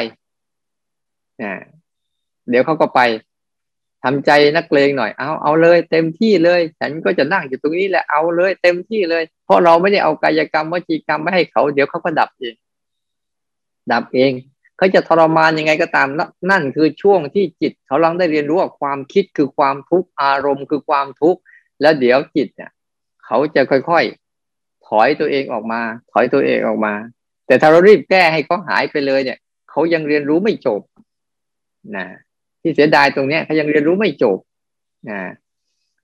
[2.48, 3.00] เดี๋ยวเขาก็ไป
[4.05, 12.55] ทำใจนักเลงหน่อยเอาเอาเลย เต็มที่เลย ฉันก็จะนั่งอยู่ตรงนี้แหละเอาเลย เต็มที่เลย เพราะเราไม่ได้เอากายกรรมวจีกรรมไม่ให้เขา เดี๋ยวเขาก็ดับเอง
[13.92, 14.32] ดับเอง
[14.76, 16.09] เขาจะทรมานยังไงก็ตาม
[16.50, 21.40] นั่นคือช่วงที่จิตเขาลังได้เรียนรู้ว่าความคิดคือความทุกข์อารมณ์คือความทุกข์
[21.80, 22.70] แล้วเดี๋ยวจิตเนี่ย
[23.24, 25.80] เขาจะค่อยๆถอยตัวเองออกมา
[26.12, 26.94] ถอยตัวเองออกมา
[27.46, 29.38] แต่ถ้าเรารีบแก้ให้เขาหายไปเลยเนี่ย
[29.70, 30.80] เขายังเรียนรู้ไม่จบ
[31.96, 32.07] นะ
[32.62, 34.38] ที่เสียดายตรงเนี้ยเขายังเรียนรู้ไม่จบ
[35.10, 35.20] นะ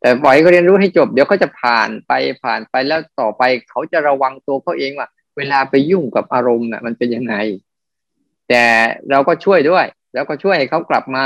[0.01, 2.13] แต่ปล่อยเขาเรียนรู้ให้จบ เดี๋ยวเขาจะผ่านไป
[2.45, 7.35] ผ่านไปแล้วต่อไปเขาจะระวังตัวเขาเองว่า เวลาไปยุ่งกับอารมณ์น่ะ มันเป็นยังไง
[8.49, 8.65] แต่
[9.11, 11.25] เราก็ช่วยด้วย แล้วก็ช่วยให้เขากลับมา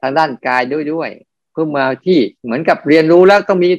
[0.00, 1.10] ทางด้านกายด้วยด้วย
[1.52, 3.70] เพื่อมาที่เหมือนกับเรียนรู้แล้วต้องมี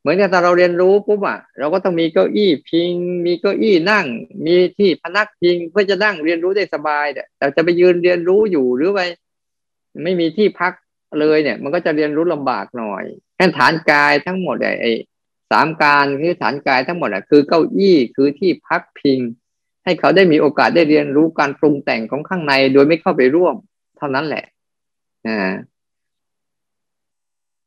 [0.00, 2.92] เหมือนกับตอนเราเรียนรู้ปุ๊บอะเราก็ต้องมีเก้าอี้พิง
[3.26, 4.06] มีเก้าอี้นั่ง
[4.46, 9.00] มีที่พนักพิงเพื่อจะนั่งเรียนรู้ได้สบายแต่จะไปยืนเรียนรู้อยู่หรือไป
[10.02, 10.72] ไม่มีที่พัก
[11.20, 13.04] เลยเนี่ย มันก็จะเรียนรู้ลำบากหน่อย
[13.36, 14.92] แค่ฐานกายทั้งหมดไอ้
[15.50, 19.20] สามการคือฐานกายทั้งหมดอะคือเก้าอี้คือที่พักพิง
[19.84, 23.54] ให้เขาได้มีโอกาสได้เรียนรู้การปรุงแต่งของข้างในโดยไม่เข้าไปร่วม
[23.98, 24.44] เท่านั้นแหละ
[25.26, 25.52] อ่า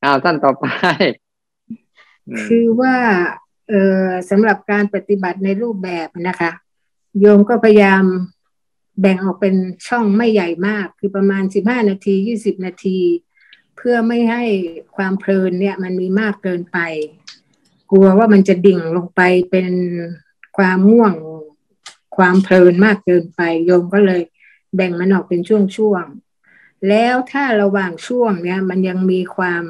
[0.03, 0.65] อ้าวท่านต่อไป
[2.47, 2.95] คือว่า
[3.69, 3.73] เอ
[4.03, 6.51] อสำหรับการปฏิบัติในรูปแบบนะคะ
[7.19, 8.03] โยมก็พยายาม
[8.99, 9.55] แบ่งออกเป็น
[9.87, 12.99] ช่องไม่ใหญ่มาก คือประมาณสิบห้านาทียี่สิบนาที
[13.75, 14.43] เพื่อไม่ให้
[14.95, 16.77] ความเพลินเนี่ยมันมีมากเกินไป
[17.91, 19.21] กลัวว่ามันจะดิ่งลงไป
[19.51, 19.71] เป็น
[20.57, 21.13] ความง่วง
[22.17, 24.21] ความเพลินมากเกินไป โยมก็เลย
[24.75, 29.63] แบ่งมันออกเป็นช่วงๆ แล้วถ้าระหว่างช่วงเนี่ยมันยังมีความ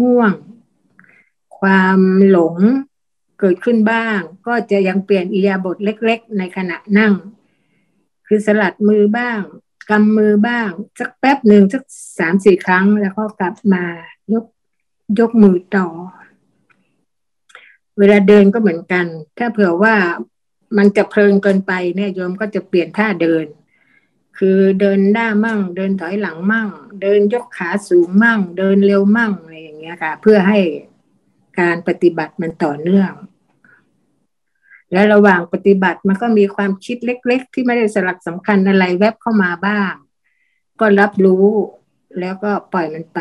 [0.00, 0.32] ง่วง
[1.60, 1.98] ความ
[2.28, 2.56] หลง
[3.40, 7.12] เกิดขึ้นบ้าง ก็จะยังเปลี่ยนอิยาบทเล็ก ๆ ในขณะนั่ง
[8.28, 9.40] คือสลัดมือบ้าง
[9.90, 11.82] กำมือบ้าง สักแป๊บหนึ่งสัก
[12.18, 13.84] สามสี่ครั้ง แล้วก็กลับมา
[14.32, 14.44] ยก
[15.18, 15.88] ยกมือต่อ
[17.98, 19.06] เวลาเดินก็เหมือนกัน
[19.38, 19.94] ถ้าเผื่อว่า
[20.78, 23.46] มันจะเพลินเกินไปเนี่ยโยมก็จะเปลี่ยนท่าเดิน
[24.38, 26.68] คือเดินหน้ามั่ง เดินถอยหลังมั่ง
[27.02, 30.58] เดินยกขาสูงมั่ง เดินเร็วมั่งอะไรอย่างเงี้ยค่ะ เพื่อให้
[31.60, 33.12] การปฏิบัติมันต่อเนื่อง
[34.92, 39.92] และระหว่างปฏิบัติมันก็มีความคิดเล็ก ๆ ที่ไม่ได้สลักสำคัญอะไรแวบเข้ามาบ้าง
[40.80, 41.46] ก็รับรู้
[42.20, 43.20] แล้วก็ปล่อยมันไป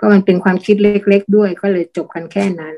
[0.00, 2.76] ก็มันเป็นความคิดเล็ก ๆ ด้วยก็เลยจบกันแค่นั้น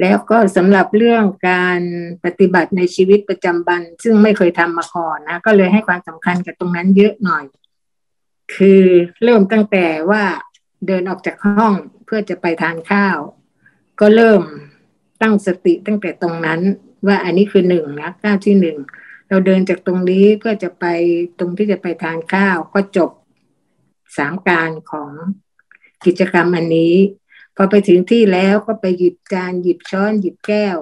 [0.00, 1.80] แล้วก็สำหรับเรื่องการ
[2.24, 7.44] ปฏิบัติในชีวิตประจำวันซึ่งไม่เคยทำมาก่อนนะ ก็เลยให้ความสำคัญกับตรงนั้นเยอะหน่อย
[8.54, 8.84] คือ
[9.22, 10.22] เริ่มตั้งแต่ว่า
[10.86, 11.74] เดินออกจากห้อง
[12.04, 13.18] เพื่อจะไปทานข้าว
[14.00, 14.42] ก็เริ่ม
[15.22, 16.60] ตั้งสติตั้งแต่ตรงนั้น
[17.06, 18.78] ว่าอันนี้คือหนึ่งนะก้าวที่หนึ่ง
[19.28, 20.84] เราเดินจากตรงนี้เพื่อจะไป
[21.38, 23.10] ตรงที่จะไปทานข้าวก็จบ
[24.16, 25.10] สามการของ
[26.04, 26.94] กิจกรรมอันนี้
[27.56, 30.78] พอไปถึงที่แล้วก็ไปหยิบจานหยิบช้อนหยิบแก้ว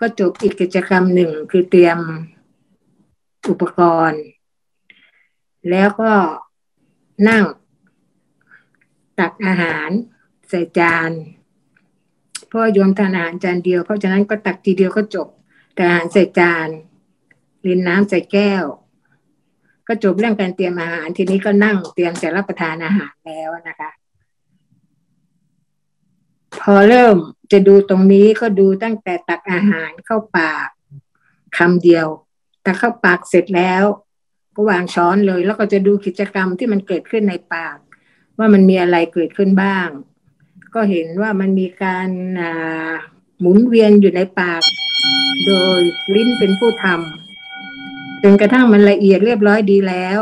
[0.00, 1.98] ก็จบอีกกิจกรรมหนึ่งคือเตรียม
[3.48, 4.22] อุปกรณ์
[5.70, 6.12] แล้วก็
[7.28, 7.44] นั่ง
[9.18, 9.90] ตักอาหาร
[10.48, 11.10] ใส่จาน
[12.54, 15.28] ราะโยมทานอาหารจานเดียว เพราะฉะนั้นก็ตักทีเดียวก็จบ
[15.74, 16.68] แต่อาหารใส่จาน
[17.66, 18.64] ลินน้ำใส่แก้ว
[19.88, 23.90] ก็จบเรื่องการเตรียมอาหาร ทีนี้ก็นั่งเตรียมจะรับประทานอาหารแล้วนะคะ
[26.60, 27.16] พอเริ่ม
[27.52, 30.68] จะดูตรงนี้ก็ดูตั้งแต่ตักอาหารเข้าปาก
[31.56, 32.06] คำเดียว
[32.64, 33.84] ตักเข้าปากเสร็จแล้ว
[34.54, 37.76] ก็วางช้อนเลย แล้วก็จะดูกิจกรรมที่มันเกิดขึ้นในปาก
[38.38, 39.88] ว่ามันมีอะไรเกิดขึ้นบ้าง
[40.74, 42.08] ก็เห็นว่ามันมีการ
[43.40, 44.62] หมุนเวียนอยู่ในปาก
[45.46, 45.80] โดย
[46.14, 50.20] ลิ้นเป็นผู้ทำจนกระทั่งมันละเอียดเรียบร้อยดีแล้ว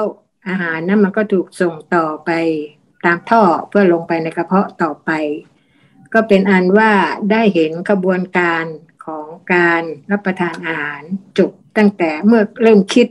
[0.48, 2.30] อาหารนั้นมันก็ถูกส่งต่อไป
[3.04, 5.10] ตามท่อเพื่อลงไปในกระเพาะต่อไป
[6.14, 6.92] ก็เป็นอันว่า
[7.30, 8.64] ได้เห็นกระบวนการ
[9.04, 11.02] ของการรับประทานอาหาร
[11.38, 13.06] จบตั้งแต่เมื่อเริ่มคิด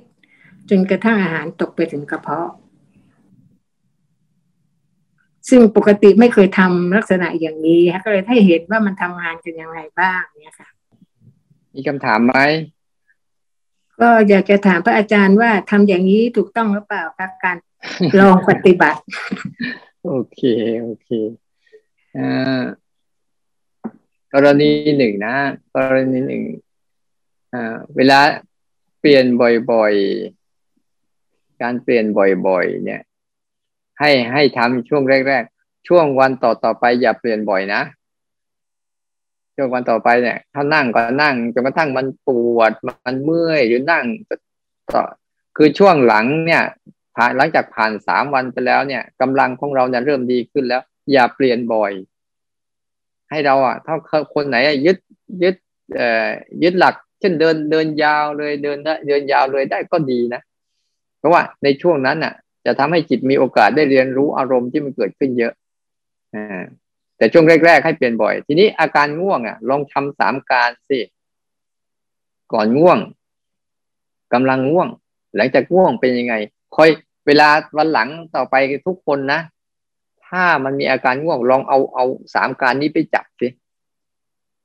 [0.69, 2.49] จนกระทั่งอาหารตกไปถึงกระเพาะ
[5.51, 10.69] ซึ่งปกติไม่เคยทำลักษณะอย่างนี้ก็เลยให้เห็นว่ามันทำงานกันยังไงบ้างเนี่ยค่ะ
[11.73, 12.35] มีคำถามไหม
[14.01, 17.57] ก็อยากจะถามพระอาจารย์ว่าทำอย่างนี้ถูกต้องหรือเปล่าครับการ
[18.19, 18.99] ลองปฏิบัติ
[20.05, 20.41] โอเค
[20.81, 21.09] โอเค
[22.17, 22.19] อ
[24.33, 25.35] กรณีหนึ่งนะ
[25.75, 26.43] กรณีหนึ่ง
[27.95, 28.19] เวลา
[28.99, 29.25] เปลี่ยน
[29.71, 33.01] บ่อยๆ การเปลี่ยนบ่อยๆ เนี่ย
[34.01, 37.81] ให้ให้ทำช่วงแรกๆ ช่วงวันต่อๆไปอย่าเปลี่ยนบ่อยนะ
[39.55, 44.05] ช่วงวันต่อไปเนี่ย ถ้านั่งก็นั่งจนกระทั่งมันปวดมันเมื่อยหรือนั่ง
[44.93, 45.03] ต่อ
[45.57, 46.63] คือช่วงหลังเนี่ย
[47.15, 50.81] ผ่านหลังจากผ่านสามวันไปแล้วเนี่ยกำลังของเราเนี่ยเริ่มดีขึ้นแล้ว
[51.11, 51.91] อย่าเปลี่ยนบ่อย
[53.29, 53.95] ให้เราอะถ้า
[54.33, 54.97] คนไหนยึด
[55.43, 55.55] ยึด
[55.95, 56.27] เอ่อ
[56.63, 60.41] ยึดหลัก เช่นเดินเดินยาวเลยเดินได้เดินยาวเลยได้ก็ดีนะ
[61.19, 62.33] เพราะว่าในช่วงนั้นน่ะ
[62.65, 65.53] จะทำให้จิตมีโอกาสได้เรียนรู้อารมณ์ที่มันเกิดขึ้นเยอะ
[66.35, 66.37] อ
[67.17, 70.99] แต่ช่วงแรก ๆ ให้เปลี่ยนบ่อย ทีนี้อาการง่วงอะ ลองทำสามการสิ
[72.53, 72.99] ก่อนง่วง
[74.33, 74.87] กำลังง่วง
[75.35, 76.33] หลังจากง่วงเป็นยังไง
[76.75, 76.89] คอย
[77.27, 77.47] เวลา
[77.77, 78.55] วันหลังต่อไป
[78.87, 79.39] ทุกคนนะ
[80.27, 83.47] ถ้ามันมีอาการง่วงลองเอาเอาสามการนี้ไปจับสิ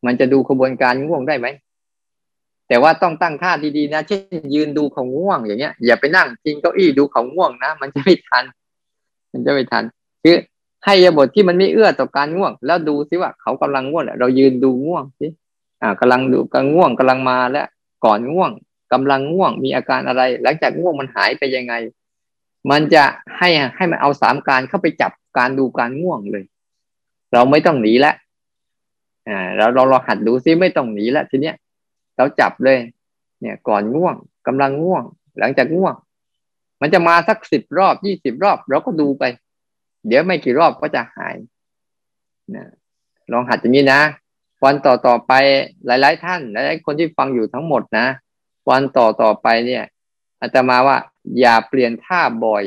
[0.06, 1.46] มันจะดูขบวนการง่วงได้ไหม
[2.68, 8.44] แต่ว่าต้องตั้งท่าดีๆนะ เช่นยืนดูเขาง่วงอย่างเงี้ย อย่าไปนั่งพิงเก้าอี้ดูเขาง่วงนะ มันจะไม่ทัน
[9.32, 9.84] มันจะไม่ทัน
[10.22, 10.36] คือ
[10.84, 15.26] ให้ยาบทที่มันไม่เอื้อต่อการง่วง แล้วดูซิว่าเขากำลังง่วงเรายืนดูง่วงสิ
[15.82, 17.66] อ่ากำลังดูกำลังง่วงกำลังมาแล้ว
[18.04, 18.50] ก่อนง่วง
[18.92, 21.74] กำลังง่วงมีอาการอะไร หลังจากง่วงมันหายไปยังไง
[22.70, 23.04] มันจะ
[23.38, 26.44] ให้ให้มันเอาสามการเข้าไปจับการดูการง่วงเลย
[27.32, 28.14] เราไม่ต้องหนีแล้ว
[29.28, 31.56] อ่าเราเราเราหัดดูซิไม่ต้องหนีแล้วทีเนี้ย
[32.16, 32.78] เราจับเลย
[33.40, 35.04] เนี่ยก่อนง่วงกำลังง่วง
[35.38, 35.94] หลังจากง่วง
[36.80, 39.24] มันจะมาสักสิบรอบยี่สิบรอบเราก็ดูไป
[40.06, 41.36] เดี๋ยวไม่กี่รอบก็จะหาย
[42.54, 42.64] นะ
[43.32, 44.00] ลองหัดอย่างนี้นะ
[44.64, 45.32] วันต่อต่อไป
[45.86, 48.06] หลาย ๆ ท่านหลายๆคนที่ฟังอยู่ทั้งหมดนะ
[48.70, 49.84] วันต่อต่อไปเนี่ย
[50.38, 50.96] อาจจะมาว่า
[51.40, 52.64] อย่าเปลี่ยนท่าบ่อย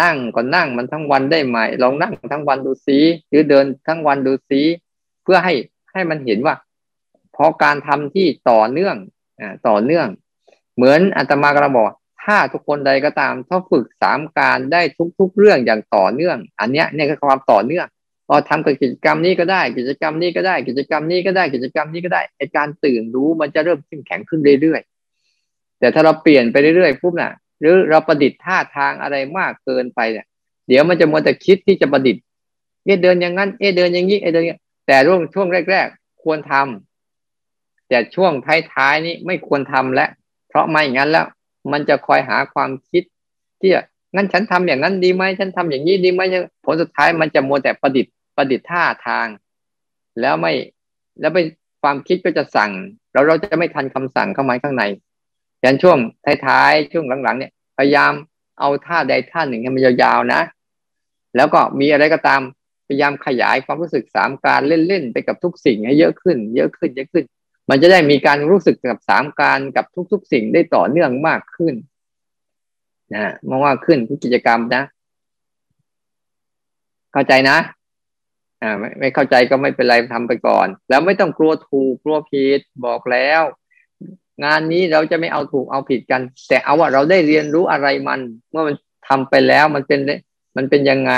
[0.00, 2.98] นั่งก็นั่งมันทั้งวันได้ไหมลองนั่งทั้งวันดูซิ
[3.28, 4.62] หรือเดินทั้งวันดูซิ
[5.22, 5.54] เพื่อให้
[5.92, 6.54] ให้มันเห็นว่า
[7.36, 8.96] พอการทำที่ต่อเนื่อง
[9.40, 10.06] อ่าต่อเนื่อง
[10.76, 11.90] เหมือนอาตมากระบอก
[12.26, 14.82] ทถ้าทุกคนใดก็ตามถ้าฝึกสามการได้
[15.18, 17.86] ทุก ๆ เรื่องอย่างต่อเนื่อง อันเนี้ยเนี่ยคือความต่อเนื่อง
[18.28, 30.26] พอทำกับกิจกรรมนี้ก็ได้ กิจกรรมนี้ก็ได้ กิจกรรมนี้ก็ได้กิจกรรมนี้ก็ได้ไอการตื่นรู้มันจะเริ่มเข้มแข็งขึ้นเรื่อยๆแต่ถ้าเราเปลี่ยนไปเรื่อยๆปุ๊บน่ะ หรือเราประดิษฐ์ท่าทางอะไรมากเกินไปเนี่ย
[30.68, 32.22] เดี๋ยวมันจะมัวแต่คิดที่จะประดิษฐ์
[32.84, 36.95] เอ๊ะเดินอย่างนั้นเอ๊ะเดินอย่างนี้เอ๊ะเดินอย่างแต่ช่วงช่วงแรก ๆ ควรทำ
[37.88, 38.32] แต่ช่วง
[38.74, 40.10] ท้ายๆนี้ไม่ควรทำแล้ว
[40.48, 41.26] เพราะไม่อย่างนั้นแล้ว
[41.72, 43.02] มันจะคอยหาความคิด
[43.60, 43.70] ที่
[44.14, 46.20] งั้นฉันทำอย่างนั้นดีไหมฉันทำอย่างนี้ดีไหม
[46.64, 49.26] ผลสุดท้ายมันจะมัวแต่ประดิษฐ์ประดิษฐ์ท่าทาง
[50.20, 50.52] แล้วไม่
[51.20, 51.38] แล้วไป
[51.82, 52.70] ความคิดก็จะสั่ง
[53.12, 54.84] เราเราจะไม่ทันคำสั่งเข้ามาข้างใน
[55.64, 55.98] ยันช่วง
[56.46, 58.12] ท้ายๆช่วงหลังๆเนี่ย พยายาม
[58.60, 60.40] เอาท่าใดท่าหนึ่งให้มันยาวๆนะ
[61.36, 62.40] แล้วก็มีอะไรก็ตาม
[62.86, 67.24] พยายามขยายความรู้สึกสามการเล่นๆไปกับทุกสิ่งให้เยอะขึ้น เยอะขึ้นเยอะขึ้น
[67.70, 71.74] มันจะได้มีการรู้สึกกับสามการกับทุกๆ สิ่งได้ต่อเนื่องมากขึ้น
[73.14, 74.82] นะมองว่าขึ้นทุกกิจกรรมนะ
[77.12, 77.58] เข้าใจนะ
[78.62, 83.42] อ่าไม่ไม่เข้าใจก็ไม่เป็นไรทำไปก่อน แล้วไม่ต้องกลัวถูกกลัวผิดบอกแล้ว
[84.44, 88.76] งานนี้เราจะไม่เอาถูกเอาผิดกัน แต่เอาว่าเราได้เรียนรู้อะไรมัน เมื่อมัน
[89.08, 90.00] ทำไปแล้วมันเป็น
[90.56, 91.14] มันเป็นยังไง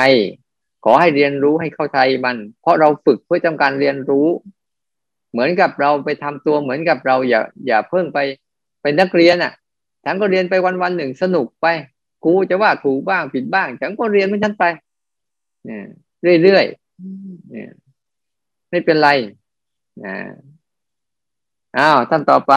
[0.84, 4.26] ขอให้เรียนรู้ให้เข้าใจมัน เพราะเราฝึกเพื่อต้องการเรียนรู้
[5.32, 8.18] เหมือนกับเราไปทำตัวเหมือนกับเราอย่าอย่าเพิ่งไป
[8.82, 9.52] เป็นนักเรียนอะ
[10.04, 11.66] ฉันก็เรียนไปวันวันหนึ่งสนุกไป
[12.24, 14.64] กูจะว่าถูกบ้างผิดบ้างฉันก็เรียนมันฉันไป
[15.64, 15.86] เนี่ย
[16.42, 17.70] เรื่อยๆเนี่ย
[18.70, 19.10] ไม่เป็นไร
[20.04, 20.16] นะ
[21.78, 22.54] อ้าวท่านต่อไป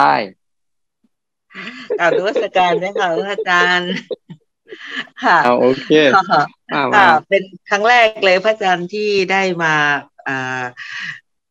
[1.98, 3.92] กล่าวด้วยสการนะคะอาจารย์
[5.24, 5.90] ค่ะโอเค
[6.30, 9.74] ค่ะเป็นครั้งแรกเลยพระอาจารย์ที่ได้มา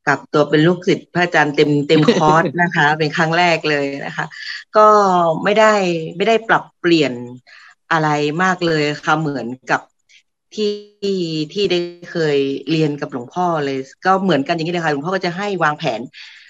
[0.08, 4.26] กับตัวเป็นลูกศิษย์พระอาจารย์เต็มเต็มคอร์สนะคะ เป็นครั้งแรกเลยนะคะ
[4.78, 4.88] ก็
[5.43, 5.74] ไม่ได้
[6.18, 7.14] ไม่ได้ปรับเปลี่ยน
[7.91, 8.10] อะไร
[8.43, 9.82] มากเลยค่ะเหมือนกับ
[10.56, 10.74] ที่
[11.54, 11.80] ที่ได้
[12.12, 12.38] เคย
[12.72, 15.99] เรียนกับหลวงพ่อเลย ก็เหมือนกันอย่างนี้เลยค่ะหลวงพ่อก็จะให้วางแผน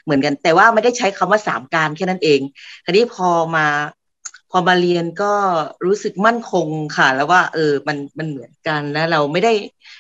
[0.04, 2.40] เหมือนกัน แต่ว่าไม่ได้ใช้คำว่าสามการแค่นั้นเอง
[2.86, 3.68] ทีนี้พอมา
[4.52, 5.34] พอมาเรียนก็
[5.86, 9.54] รู้สึกมั่นคงค่ะ แล้วว่า เออมันมันเหมือนกันแล้วเราไม่ได้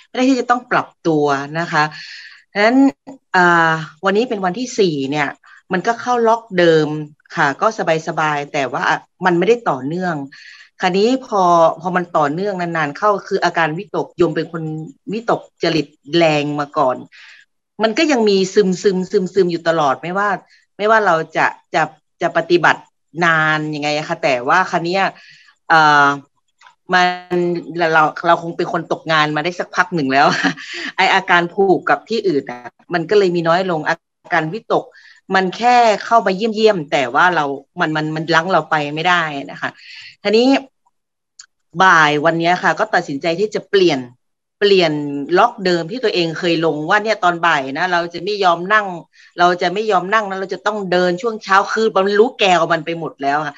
[0.09, 1.25] ไม่ได้ที่จะต้องปรับตัว
[1.59, 1.83] นะคะ
[2.53, 2.77] ฉะนั้น
[4.05, 5.29] วันนี้เป็นวันที่สี่เนี่ย
[5.71, 6.87] มันก็เข้าล็อกเดิม
[7.35, 7.67] ค่ะ ก็
[8.07, 8.83] สบายๆแต่ว่า
[9.25, 10.15] มันไม่ได้ต่อเนื่อง
[10.81, 11.43] คราวนี้พอ
[11.81, 14.63] พอมันต่อเนื่องนานๆเข้าคืออาการวิตกยมเป็นคน
[15.13, 15.87] วิตกจริต
[16.17, 16.97] แรงมาก่อน
[17.83, 20.29] มันก็ยังมีซึมซึมซึมซึมอยู่ตลอดไม่ว่า
[20.77, 21.83] ไม่ว่าเราจะจะ
[22.21, 22.81] จะปฏิบัติ
[23.25, 24.97] นานยังไงคะแต่ว่าครั้นี้
[25.71, 26.07] อ่อ
[26.93, 27.01] มั
[27.35, 27.39] น
[27.77, 30.27] เราเราคงเป็นคนตกงานมาได้สักพักหนึ่งแล้ว
[30.97, 32.59] ไออาการผูกกับที่อื่นอะ
[32.93, 33.95] มันก็เลยมีน้อยลงอา
[34.33, 34.85] การวิตก
[35.35, 35.75] มันแค่
[36.05, 37.45] เข้าไปเยี่ยมเยี่ยมแต่ว่าเรา
[37.79, 39.21] มันมันมันลังเราไปไม่ได้
[39.51, 39.69] นะคะ
[40.23, 40.47] ทีนี้
[41.83, 43.99] บ่ายวันนี้ค่ะ ก็ตัดสินใจที่จะเปลี่ยน
[44.59, 44.93] เปลี่ยน
[45.37, 48.87] ล็อกเดิมที่ตัวเองเคยลงว่าเนี่ยตอนบ่ายนะเราจะไม่ยอมนั่ง
[49.39, 53.55] เราจะไม่ยอมนั่งนะเราจะต้องเดินช่วงเช้าคือมันรู้แกวมันไปหมดแล้วค่ะ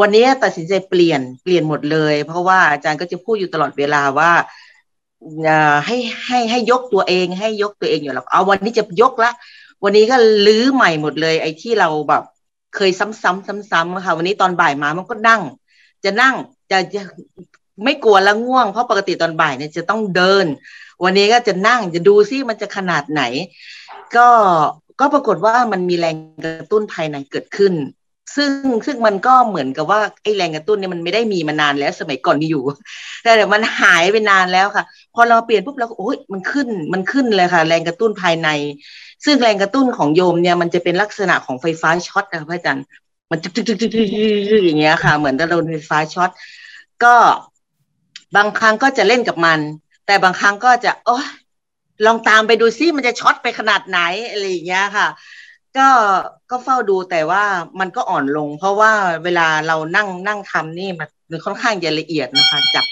[0.00, 4.32] วันนี้ตัดสินใจเปลี่ยนเปลี่ยนหมดเลย เพราะว่าอาจารย์ก็จะพูดอยู่ตลอดเวลาว่า
[5.86, 9.32] ให้ให้ให้ยกตัวเอง ให้ยกตัวเองอยู่แล้วเอาวันนี้จะยกละ
[9.84, 10.16] วันนี้ก็
[10.46, 12.22] ลื้อใหม่หมดเลย ไอ้ที่เราแบบ
[12.76, 15.42] เคยซ้ำๆซ้ำๆค่ะวันนี้ตอนบ่ายมามันก็นั่ง
[16.04, 16.34] จะนั่ง
[16.70, 17.02] จะจะ
[17.84, 20.46] ไม่กลัวล้วง่วงเพราะปกติตอนบ่ายเนี่ยจะต้องเดิน
[21.04, 23.22] วันนี้ก็จะนั่งจะดูซิมันจะขนาดไหน
[24.16, 24.28] ก็
[25.00, 27.72] ก็ปรากฏว่ามันมีแรงกระตุ้นภายในเกิดขึ้น
[28.34, 28.50] ซึ่ง
[28.86, 32.62] ซึ่งมันก็เหมือนกับว่าไอ้แรงกระตุ้นเนี่ยมันไม่ได้มีมานานแล้วสมัยก่อนมีอยู่
[33.22, 38.48] แต่เดี๋ยวมันหายไปนานแล้วค่ะ พอเราเปลี่ยนปุ๊บเราโอ้ยมันขึ้นมันขึ้นเลยค่ะ แรงกระตุ้นภายใน
[39.24, 42.84] ซึ่งแรงกระตุ้นของโยมเนี่ยมันจะเป็นลักษณะของไฟฟ้าช็อตนะคะพระอาจารย์
[43.30, 46.30] มันจึ๊กจึ๊กจึ๊กจึ๊กอย่างเงี้ยค่ะ เหมือนเราโดนไฟฟ้าช็อต
[47.04, 47.14] ก็
[48.36, 49.58] บางครั้งก็จะเล่นกับมัน
[50.06, 51.16] แต่บางครั้งก็จะโอ้
[52.06, 53.98] ลองตามไปดูซิมันจะช็อตไปขนาดไหน
[54.30, 55.06] อะไรอย่างเงี้ยค่ะ
[55.78, 55.88] ก็
[56.50, 57.44] ก็เฝ้าดูแต่ว่า
[57.80, 58.92] มันก็อ่อนลง เพราะว่า
[59.24, 62.84] เวลาเรานั่งนั่งทำนี่มันค่อนข้างจะละเอียดนะคะ จับ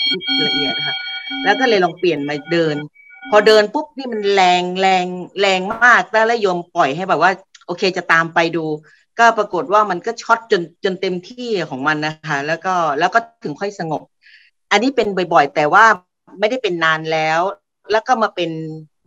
[0.46, 0.96] ละเอียดค่ะ
[1.44, 2.76] แล้วก็เลยลองเปลี่ยนมาเดิน
[3.30, 5.06] พอเดินปุ๊บนี่มันแรงแรง
[5.40, 7.30] แรงมากแล้วแล้วโยมปล่อยให้แบบว่า
[7.66, 8.64] โอเคจะตามไปดู
[9.18, 14.02] ก็ปรากฏว่ามันก็ช็อตจนจนเต็มที่ของมันนะคะ แล้วก็แล้วก็ถึงค่อยสงบ
[14.70, 15.84] อันนี้เป็นบ่อยๆ แต่ว่า
[16.38, 17.40] ไม่ได้เป็นนานแล้ว
[17.92, 18.50] แล้วก็มาเป็น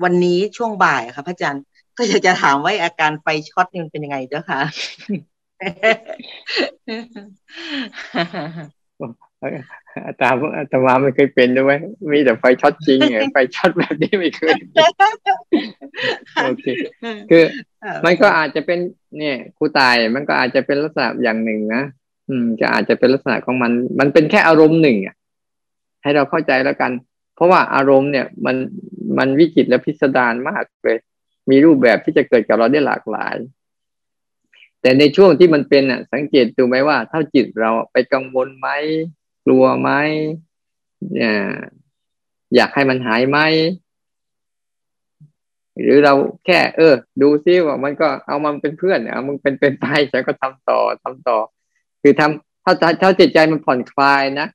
[0.04, 1.64] วันนี้ช่วงบ่ายค่ะพระอาจารย์
[1.98, 4.60] ก็อยากจะถามว่าอาการไฟช็อตนี่มันเป็นยังไงเจ้าค่ะ
[10.06, 11.80] อาตาอาตมาไม่เคยเป็นด้วย
[12.12, 14.54] มีแต่ไฟช็อตจริงไงไฟช็อตแบบนี้ไม่เคย
[16.44, 16.66] โอเค
[17.30, 17.44] คือ
[18.06, 18.80] มันก็อาจจะเป็น
[19.18, 21.84] เนี่ยครูตายมันก็อาจจะเป็นลักษณะอย่างหนึ่งนะ
[22.30, 25.16] อืมก็อาจจะเป็นลักษณะของมัน มันเป็นแค่อารมณ์หนึ่งอะ
[26.04, 26.92] ให้เราเข้าใจแล้วกัน
[27.36, 28.56] เพราะว่าอารมณ์เนี่ย มัน
[29.18, 30.98] มันวิจิตรและพิสดารมากเลย
[31.50, 33.36] มีรูปแบบที่จะเกิดกับเราได้หลากหลาย
[34.82, 38.70] แต่ในช่วงที่มันเป็นอะ สังเกตดูไหมว่าถ้าจิตเราไปกังวลไหม
[39.46, 39.90] กลัวไหม
[42.56, 43.40] อยากให้มันหายไหม
[45.82, 46.14] หรือเรา
[46.46, 51.38] แค่ เออ ดูซิว่ามันก็เอามันเป็นเพื่อนเอามันเป็นเป็นไปฉันก็ทำต่อทำต่อ
[52.02, 54.48] คือทำถ้าถ้าจิตใจมันผ่อนคลายนะ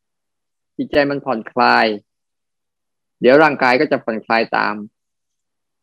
[0.78, 1.86] จิตใจมันผ่อนคลาย
[3.20, 4.74] เดี๋ยวร่างกายก็จะผ่อนคลายตาม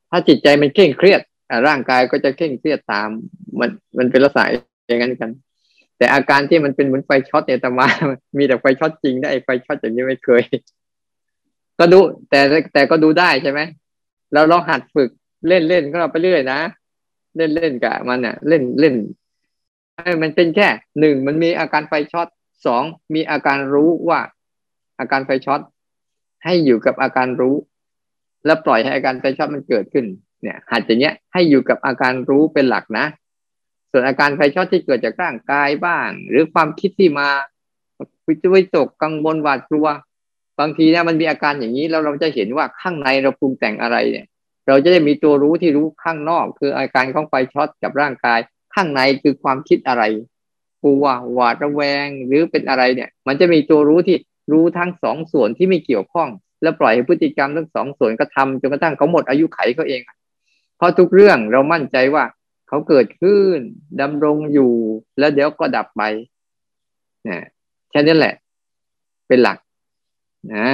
[0.09, 1.21] ถ้าจิตใจมันเคร่งเครียด
[1.67, 3.09] ร่างกายก็จะเคร่งเครียดตาม
[3.59, 4.45] มันมันเป็นลักษณะ
[4.87, 5.31] อย่างนั้นกัน
[5.97, 7.87] แต่อาการที่มันเป็นเหมือนไฟช็อตเนี่ยอาตมา
[8.37, 10.43] มีแต่ไฟช็อตจริงได้ไฟช็อตอย่างนี้ไม่เคย
[11.79, 11.99] ก็ดู
[12.29, 12.39] แต่
[12.73, 13.59] แต่ก็ดูได้ใช่ไหม
[14.33, 15.09] เราลองหัดฝึก
[15.47, 16.59] เล่นเล่นก็เราไปเรื่อยนะ
[17.37, 18.95] เล่นเล่นกับมันเนี่ยเล่นเล่น
[20.21, 20.67] มันเป็นแค่
[20.99, 22.27] หนึ่งมันมีอาการไฟช็อต
[22.65, 22.83] สอง
[23.13, 24.19] มีอาการรู้ว่า
[24.99, 25.61] อาการไฟช็อต
[26.43, 27.55] ให้อยู่กับอาการรู้
[28.45, 30.05] แล้วปล่อยให้อาการไฟช็อตมันเกิดขึ้น
[30.41, 33.05] เนี่ยหัดอย่างเงี้ยให้อยู่กับอาการรู้เป็นหลักนะ
[33.91, 37.27] ส่วนอาการไฟชอตที่เกิดจากร่างกายบ้าง หรือความคิดที่มา
[38.27, 39.87] วิจวิตกกังวลหวาดกลัว
[40.59, 44.25] บางทีเนี่ยมันมีอาการอย่างนี้แล้วเราจะเห็นว่าข้างในเราปรุงแต่งอะไรเนี่ย
[44.67, 48.39] เราจะได้มีตัวรู้ที่รู้ข้างนอก คืออาการของไฟช็อตกับร่างกาย
[48.75, 50.03] ข้างในคือความคิดอะไร
[50.83, 54.17] กลัวหวาดระแวงหรือเป็นอะไรเนี่ย มันจะมีตัวรู้ที่
[54.51, 56.29] รู้ทั้งสองส่วนที่ไม่เกี่ยวข้อง
[56.61, 60.01] แล้วปล่อยให้พฤติกรรมทั้งสองส่วนก็ทำจนกระทั่งเขาหมดอายุไขเขาเอง
[60.77, 62.23] เพราะทุกเรื่องเรามั่นใจว่า
[62.67, 63.57] เขาเกิดขึ้น
[64.01, 64.73] ดำรงอยู่
[65.19, 66.03] แล้วเดี๋ยวก็ดับไป
[67.27, 67.39] นะ
[67.89, 68.35] แค่นี้แหละ
[69.27, 69.57] เป็นหลัก
[70.55, 70.67] นะ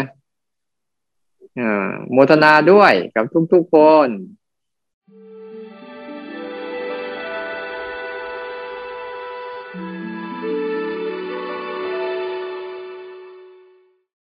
[2.11, 3.75] โมทนาด้วยกับทุกๆค
[4.05, 4.07] น